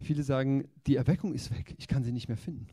[0.00, 2.66] Viele sagen, die Erweckung ist weg, ich kann sie nicht mehr finden.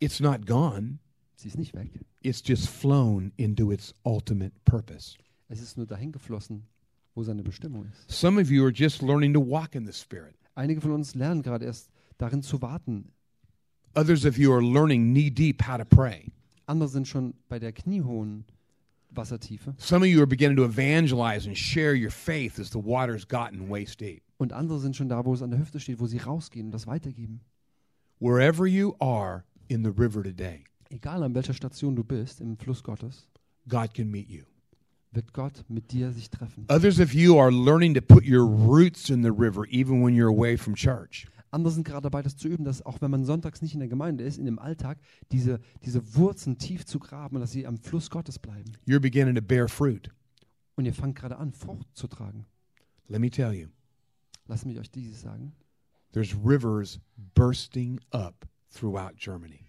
[0.00, 0.98] It's not gone,
[1.36, 1.90] Sie ist nicht weg.
[2.22, 5.16] it's just flown into its ultimate purpose.
[5.48, 6.66] Es ist nur dahin geflossen,
[7.14, 8.10] wo seine Bestimmung ist.
[8.10, 10.34] Some of you are just learning to walk in the Spirit.
[10.54, 13.12] Einige von uns lernen gerade erst darin zu warten.
[13.94, 16.30] Others of you are learning knee deep how to pray.
[16.66, 18.44] Andere sind schon bei der kniehohen
[19.10, 19.74] Wassertiefe.
[19.78, 23.68] Some of you are beginning to evangelize and share your faith as the water's gotten
[23.68, 24.22] waist deep.
[24.38, 26.72] Und andere sind schon da, wo es an der Hüfte steht, wo sie rausgehen und
[26.72, 27.40] das weitergeben.
[28.20, 32.82] Wherever you are in the river today, Egal an welcher Station du bist im Fluss
[32.82, 33.26] Gottes,
[33.68, 34.44] God can meet you.
[35.12, 36.64] wird Gott mit dir sich treffen.
[36.70, 40.28] Others of you are learning to put your roots in the river even when you're
[40.30, 41.26] away from church.
[41.52, 43.88] Andere sind gerade dabei, das zu üben, dass auch wenn man sonntags nicht in der
[43.88, 44.98] Gemeinde ist, in dem Alltag,
[45.30, 48.72] diese, diese Wurzeln tief zu graben und dass sie am Fluss Gottes bleiben.
[48.86, 50.10] You're beginning to bear fruit.
[50.76, 52.46] Und ihr fangt gerade an, Frucht zu tragen.
[53.06, 53.68] Let me tell you,
[54.48, 55.52] Lasst mich euch dieses sagen.
[56.12, 56.98] there's rivers
[57.34, 59.60] bursting up throughout Germany.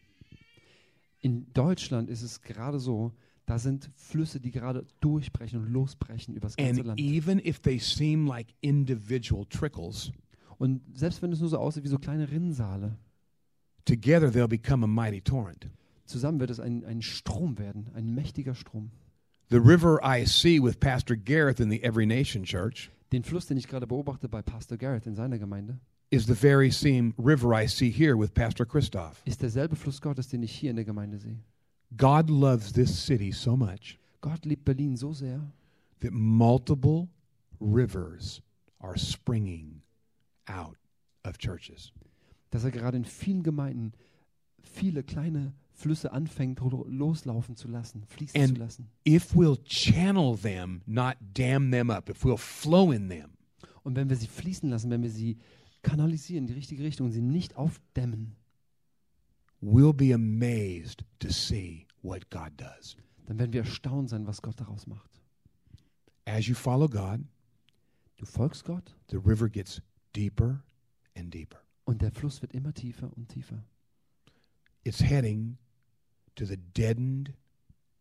[1.19, 3.11] In Deutschland ist es gerade so,
[3.45, 6.99] da sind Flüsse, die gerade durchbrechen und losbrechen übers ganze And Land.
[6.99, 10.11] even if they seem like individual trickles,
[10.57, 12.97] Und selbst wenn es nur so aussieht wie so kleine Rinnsale,
[13.85, 15.69] together they'll become a mighty torrent.
[16.05, 18.91] zusammen wird es ein, ein Strom werden, ein mächtiger Strom.
[19.49, 23.57] The river I see with Pastor Gareth in the Every Nation Church Den Fluss, den
[23.57, 25.77] ich gerade beobachte bei Pastor Garrett in seiner Gemeinde,
[26.09, 29.21] is the very same river I see here with Pastor Christoph.
[29.25, 31.37] ist derselbe Fluss Gottes, den ich hier in der Gemeinde sehe.
[31.95, 35.41] God loves this city so much Gott liebt Berlin so sehr,
[35.99, 37.09] that multiple
[37.59, 38.41] rivers
[38.79, 39.82] are springing
[40.47, 40.77] out
[41.23, 41.91] of churches.
[42.51, 43.93] dass er gerade in vielen Gemeinden
[44.61, 48.89] viele kleine Flüsse anfängt loslaufen zu lassen, fließen And- zu lassen.
[49.07, 53.31] If we'll channel them, not dam them up, if we'll flow in them,
[53.83, 55.37] Und wenn wir sie fließen lassen, wenn wir sie
[55.81, 58.35] kanalisieren in die richtige Richtung, sie nicht aufdämmen,
[59.61, 62.95] we'll be amazed to see what God does.
[63.25, 65.09] dann werden wir erstaunt sein, was Gott daraus macht.
[66.25, 67.21] As you follow God,
[68.17, 69.81] Du folgst Gott the river gets
[70.13, 70.63] deeper
[71.15, 71.63] and deeper.
[71.85, 73.63] und der Fluss wird immer tiefer und tiefer.
[74.83, 75.57] It's heading
[76.35, 77.33] to the deadened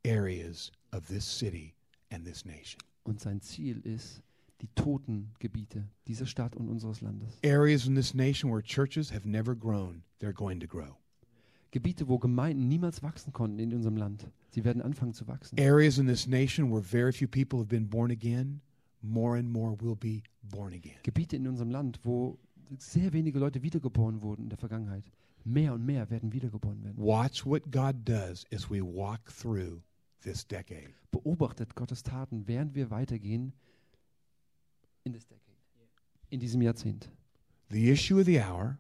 [0.05, 1.75] areas of this city
[2.11, 2.81] and this nation.
[3.05, 4.23] Und sein Ziel ist
[4.61, 7.39] die toten Gebiete dieser Stadt und unseres Landes.
[7.45, 10.97] Areas in this nation where churches have never grown, they're going to grow.
[11.73, 14.31] Gebiete, wo Gemeinden niemals wachsen konnten in unserem Land.
[14.51, 15.59] Sie werden anfangen zu wachsen.
[15.59, 18.61] Areas in this nation where very few people have been born again,
[19.03, 20.97] more and more will be born again.
[21.03, 22.39] Gebiete in unserem Land, wo
[22.79, 25.05] sehr wenige Leute wiedergeboren wurden in der Vergangenheit.
[25.45, 26.97] Mehr und mehr werden wiedergeboren werden.
[26.97, 29.83] Watch what God does as we walk through
[30.23, 30.95] this decade.
[31.11, 33.53] Beobachtet Gottes Taten, während wir weitergehen
[35.05, 35.57] in, this decade.
[36.31, 37.11] in diesem Jahrzehnt.
[37.71, 38.79] The issue of the hour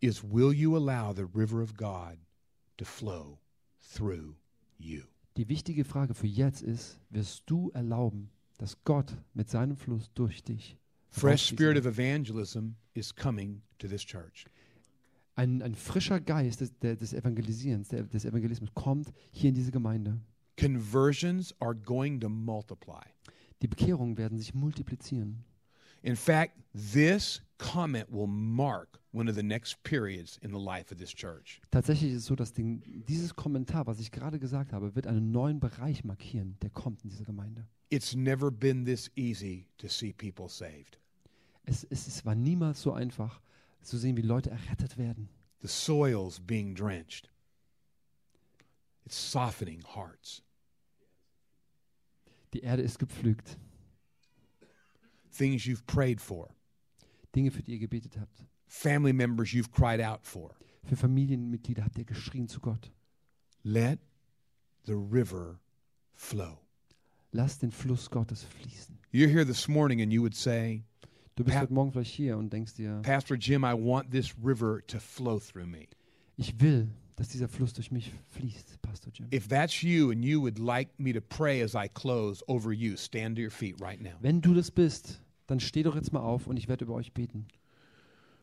[0.00, 2.18] is will you allow the river of God
[2.76, 3.38] to flow
[3.80, 4.36] through
[4.78, 5.02] you?
[5.36, 8.30] Die wichtige Frage für jetzt ist, wirst du erlauben,
[8.62, 14.02] dass Gott mit seinem Fluss durch dich Fresh spirit of evangelism is coming to this
[14.06, 14.46] church.
[15.34, 20.20] ein, ein frischer Geist des, des Evangelisierens, des Evangelismus kommt hier in diese Gemeinde.
[20.56, 23.02] Conversions are going to multiply.
[23.62, 25.44] Die Bekehrungen werden sich multiplizieren.
[26.02, 30.98] In fact, this comment will mark one of the next periods in the life of
[30.98, 31.60] this church.
[31.70, 35.30] Tatsächlich ist es so, dass den, dieses Kommentar, was ich gerade gesagt habe, wird einen
[35.30, 37.66] neuen Bereich markieren, der kommt in diese Gemeinde.
[37.90, 40.98] It's never been this easy to see people saved.
[41.64, 43.40] Es, es, es war niemals so einfach
[43.82, 45.28] zu sehen, wie Leute errettet werden.
[45.60, 47.30] The soil's being drenched.
[49.04, 50.42] It's softening hearts.
[52.54, 53.58] Die Erde ist gepflügt.
[55.32, 56.48] Things you've prayed for,
[57.34, 58.44] Dinge, für die ihr gebetet habt.
[58.66, 60.50] family members you've cried out for.
[60.84, 62.90] Für Familienmitglieder habt ihr geschrien zu Gott.
[63.64, 63.98] Let
[64.84, 65.60] the river
[66.14, 66.58] flow.
[67.32, 68.98] Lasst den Fluss Gottes fließen.
[69.12, 70.84] You're here this morning and you would say,
[71.36, 74.82] Du bist heute Morgen vielleicht hier und denkst dir, Pastor Jim, I want this river
[74.88, 75.88] to flow through me.
[76.36, 76.88] ich will,
[77.22, 79.28] dass dieser Fluss durch mich fließt, Pastor Jim.
[79.32, 82.96] If that's you and you would like me to pray as I close over you,
[82.96, 84.10] stand to your feet right now.
[84.20, 87.12] Wenn du das bist, dann steh doch jetzt mal auf und ich werde über euch
[87.12, 87.46] beten.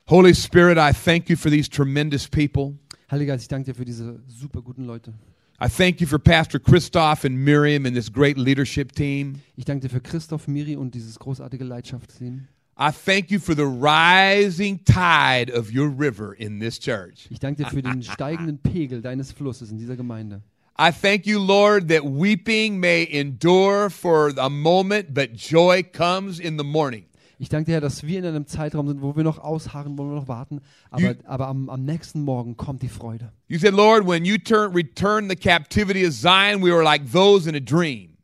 [0.10, 2.78] Holy Spirit, I thank you for these tremendous people.
[3.12, 5.14] Heiliger Geist, ich danke dir für diese super guten Leute.
[5.62, 9.42] I thank you for Pastor Christoph and Miriam and this great leadership team.
[9.58, 12.48] Ich danke dir für Christoph, Miri und dieses großartige Leidenschaftsteam.
[12.82, 17.28] I thank you for the rising tide of your river in this church.
[17.30, 20.42] Ich danke dir für den steigenden Pegel deines Flusses in dieser Gemeinde.
[20.78, 26.58] I thank you, Lord, that weeping may endure for a moment, but joy comes in
[26.58, 27.04] the morning.
[27.38, 30.06] Ich danke dir, Herr, dass wir in einem Zeitraum sind, wo wir noch ausharren, wo
[30.06, 30.62] wir noch warten.
[30.90, 33.34] Aber, aber am, am nächsten Morgen kommt die Freude.
[33.50, 37.46] You said, Lord, when you turn, return the captivity of Zion, we were like those
[37.46, 38.16] in a dream.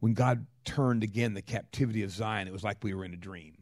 [0.00, 3.16] When God turned again the captivity of Zion, it was like we were in a
[3.16, 3.54] dream.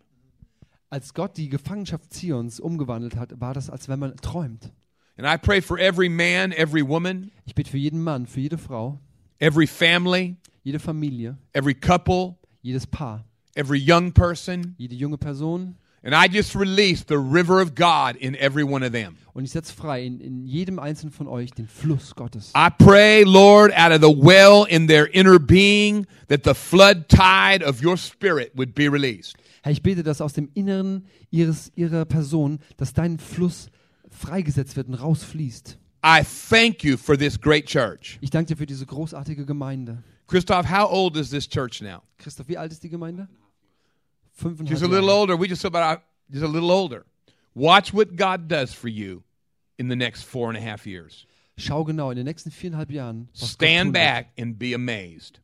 [0.91, 4.71] Als Gott die Gefangenschaft Zions umgewandelt hat, war das, als wenn man träumt.
[5.17, 8.59] And I pray for every man, every woman, Ich bete für jeden Mann, für jede
[8.59, 8.99] Frau,
[9.39, 13.25] every family, jede Familie, every couple, jedes Paar,
[13.55, 15.77] every young person, jede junge Person.
[16.03, 19.17] And I just release the river of God in every one of them.
[19.35, 22.53] Und ich setze frei in, in jedem einzelnen von euch den Fluss Gottes.
[22.55, 27.63] I pray, Lord, out of the well in their inner being, that the flood tide
[27.63, 29.37] of your spirit would be released.
[29.63, 33.69] Herr, ich bete, dass aus dem Inneren ihres, ihrer Person, dass dein Fluss
[34.11, 35.79] freigesetzt wird und rausfließt.
[36.05, 38.19] I thank you for this great church.
[38.21, 40.03] Ich danke dir für diese großartige Gemeinde.
[40.27, 42.03] Christoph, how old is this church now?
[42.19, 43.29] Christoph, wie alt ist die Gemeinde?
[44.35, 45.19] Fünfeinhalb Just a little Jahre.
[45.21, 45.37] older.
[45.39, 47.05] We just about just a little older.
[47.55, 49.23] Watch what God does for you
[49.79, 51.27] in the next four and a half years.
[51.59, 53.29] Schau genau in den nächsten viereinhalb Jahren.
[53.35, 53.95] was Gott Stand tun wird.
[53.95, 55.39] back and be amazed.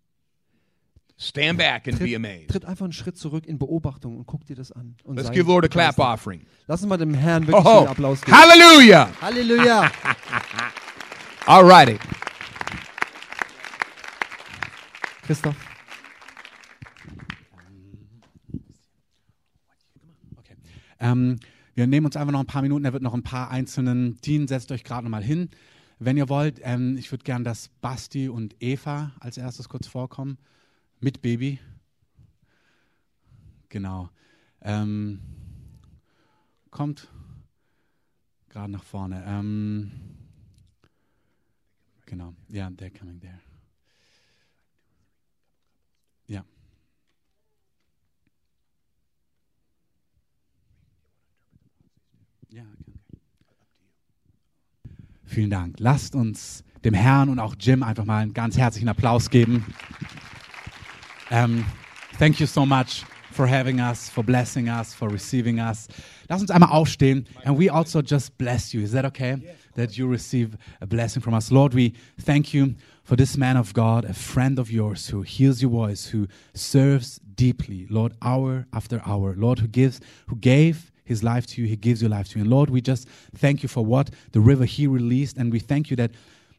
[1.21, 2.49] Stand back and be amazed.
[2.51, 4.95] tritt einfach einen Schritt zurück in Beobachtung und guck dir das an.
[5.05, 6.15] Und Let's sei give Lord a clap begeistert.
[6.15, 6.47] offering.
[6.69, 8.37] Lass uns mal dem Herrn wirklich Oh, einen Applaus geben.
[8.39, 9.11] hallelujah!
[9.21, 9.91] Halleluja!
[11.47, 11.99] All righty.
[15.23, 15.57] Christoph,
[21.09, 21.39] Ähm,
[21.75, 22.85] wir nehmen uns einfach noch ein paar Minuten.
[22.85, 24.49] Er wird noch ein paar einzelnen dienen.
[24.49, 25.49] Setzt euch gerade noch mal hin,
[25.99, 26.61] wenn ihr wollt.
[26.63, 30.39] Ähm, ich würde gern, dass Basti und Eva als erstes kurz vorkommen.
[31.01, 31.61] Mit Baby.
[33.69, 34.11] Genau.
[34.63, 35.21] Ähm,
[36.71, 37.09] kommt
[38.49, 39.23] gerade nach vorne.
[39.27, 39.91] Ähm,
[42.07, 42.35] genau.
[42.49, 43.39] Ja, yeah, they're coming there.
[52.51, 52.99] Ja, okay.
[55.25, 55.77] Vielen Dank.
[55.79, 59.67] Lasst uns dem Herrn und auch Jim einfach mal einen ganz herzlichen Applaus geben.
[61.31, 61.67] Um,
[62.19, 65.89] thank you so much for having us, for blessing us, for receiving us.
[66.31, 68.81] Lass uns einmal aufstehen and we also just bless you.
[68.81, 69.37] Is that okay?
[69.75, 71.51] That you receive a blessing from us.
[71.51, 72.75] Lord, we thank you
[73.05, 77.21] for this man of God, a friend of yours who hears your voice, who serves
[77.35, 79.35] deeply, Lord, hour after hour.
[79.37, 82.43] Lord, who gives, who gave his life to you, he gives your life to you.
[82.43, 85.91] And Lord, we just thank you for what the river he released, and we thank
[85.91, 86.11] you that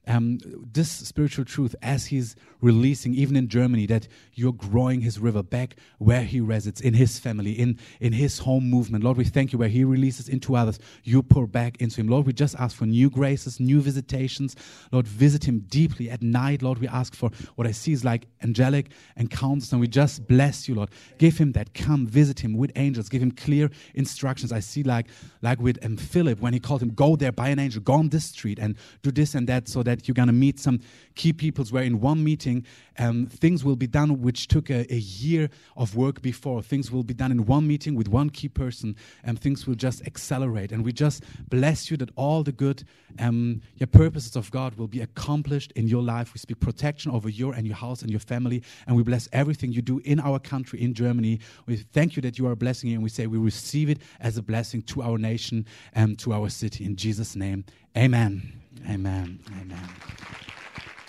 [0.10, 0.39] um,
[0.74, 5.76] this spiritual truth, as he's releasing, even in Germany, that you're growing his river back
[5.99, 9.03] where he resides, in his family, in, in his home movement.
[9.03, 12.07] Lord, we thank you where he releases into others, you pour back into him.
[12.07, 14.55] Lord, we just ask for new graces, new visitations.
[14.91, 16.64] Lord, visit him deeply at night.
[16.64, 20.68] Lord, we ask for what I see is like angelic encounters, and we just bless
[20.68, 20.89] you, Lord.
[21.20, 24.51] Give him that come, visit him with angels, give him clear instructions.
[24.51, 25.05] I see like
[25.43, 28.10] like with um, Philip when he called him, go there by an angel, go on
[28.10, 30.80] this street and do this and that, so that that you're going to meet some
[31.16, 32.66] key peoples where in one meeting
[32.97, 36.62] um, things will be done which took a, a year of work before.
[36.62, 40.06] Things will be done in one meeting with one key person, and things will just
[40.08, 40.72] accelerate.
[40.72, 42.84] And we just bless you that all the good
[43.20, 46.34] um, your purposes of God will be accomplished in your life.
[46.34, 49.74] We speak protection over your and your house and your family, and we bless everything
[49.74, 51.41] you do in our country, in Germany.
[51.66, 52.95] We thank you that you are blessing, here.
[52.95, 56.47] and we say we receive it as a blessing to our nation and to our
[56.47, 56.86] city.
[56.86, 57.66] In Jesus' name,
[57.97, 58.54] Amen.
[58.86, 59.40] Amen.
[59.62, 59.80] Amen.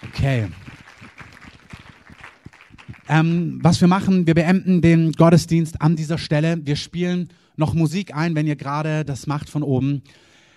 [0.08, 0.46] Okay.
[3.08, 6.64] Ähm, was wir machen, wir beenden den Gottesdienst an dieser Stelle.
[6.64, 10.02] Wir spielen noch Musik ein, wenn ihr gerade das macht von oben.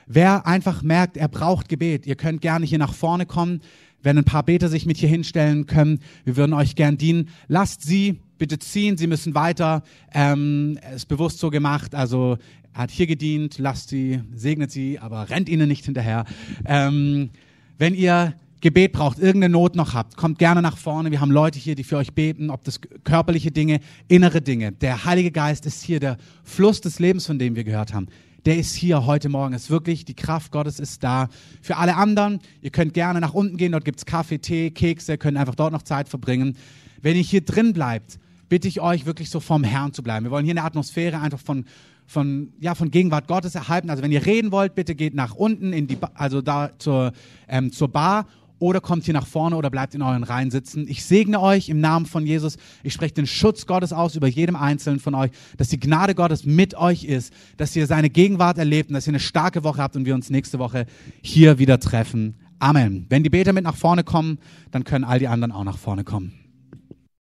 [0.06, 3.62] Wer einfach merkt, er braucht Gebet, ihr könnt gerne hier nach vorne kommen,
[4.02, 6.00] wenn ein paar Beter sich mit hier hinstellen können.
[6.26, 7.30] Wir würden euch gern dienen.
[7.48, 9.84] Lasst sie bitte ziehen, sie müssen weiter.
[10.14, 12.38] Ähm, ist bewusst so gemacht, also
[12.74, 16.26] hat hier gedient, lasst sie, segnet sie, aber rennt ihnen nicht hinterher.
[16.66, 17.30] Ähm,
[17.78, 21.12] wenn ihr Gebet braucht, irgendeine Not noch habt, kommt gerne nach vorne.
[21.12, 24.72] Wir haben Leute hier, die für euch beten, ob das körperliche Dinge, innere Dinge.
[24.72, 28.08] Der Heilige Geist ist hier, der Fluss des Lebens, von dem wir gehört haben.
[28.46, 29.54] Der ist hier heute Morgen.
[29.54, 31.28] Es ist wirklich, die Kraft Gottes ist da.
[31.62, 35.38] Für alle anderen, ihr könnt gerne nach unten gehen, dort gibt's Kaffee, Tee, Kekse, könnt
[35.38, 36.58] einfach dort noch Zeit verbringen.
[37.02, 38.18] Wenn ihr hier drin bleibt,
[38.48, 40.26] bitte ich euch wirklich so vom Herrn zu bleiben.
[40.26, 41.66] Wir wollen hier eine Atmosphäre einfach von,
[42.06, 43.90] von, ja, von Gegenwart Gottes erhalten.
[43.90, 47.14] Also wenn ihr reden wollt, bitte geht nach unten in die, ba also da zur,
[47.48, 48.28] ähm, zur Bar
[48.64, 50.88] oder kommt hier nach vorne oder bleibt in euren Reihen sitzen.
[50.88, 52.58] Ich segne euch im Namen von Jesus.
[52.82, 56.46] Ich spreche den Schutz Gottes aus über jedem Einzelnen von euch, dass die Gnade Gottes
[56.46, 59.98] mit euch ist, dass ihr seine Gegenwart erlebt und dass ihr eine starke Woche habt
[59.98, 60.86] und wir uns nächste Woche
[61.22, 62.36] hier wieder treffen.
[62.60, 63.06] Amen.
[63.10, 64.40] Wenn die Beter mit nach vorne kommen,
[64.72, 66.43] dann können all die anderen auch nach vorne kommen.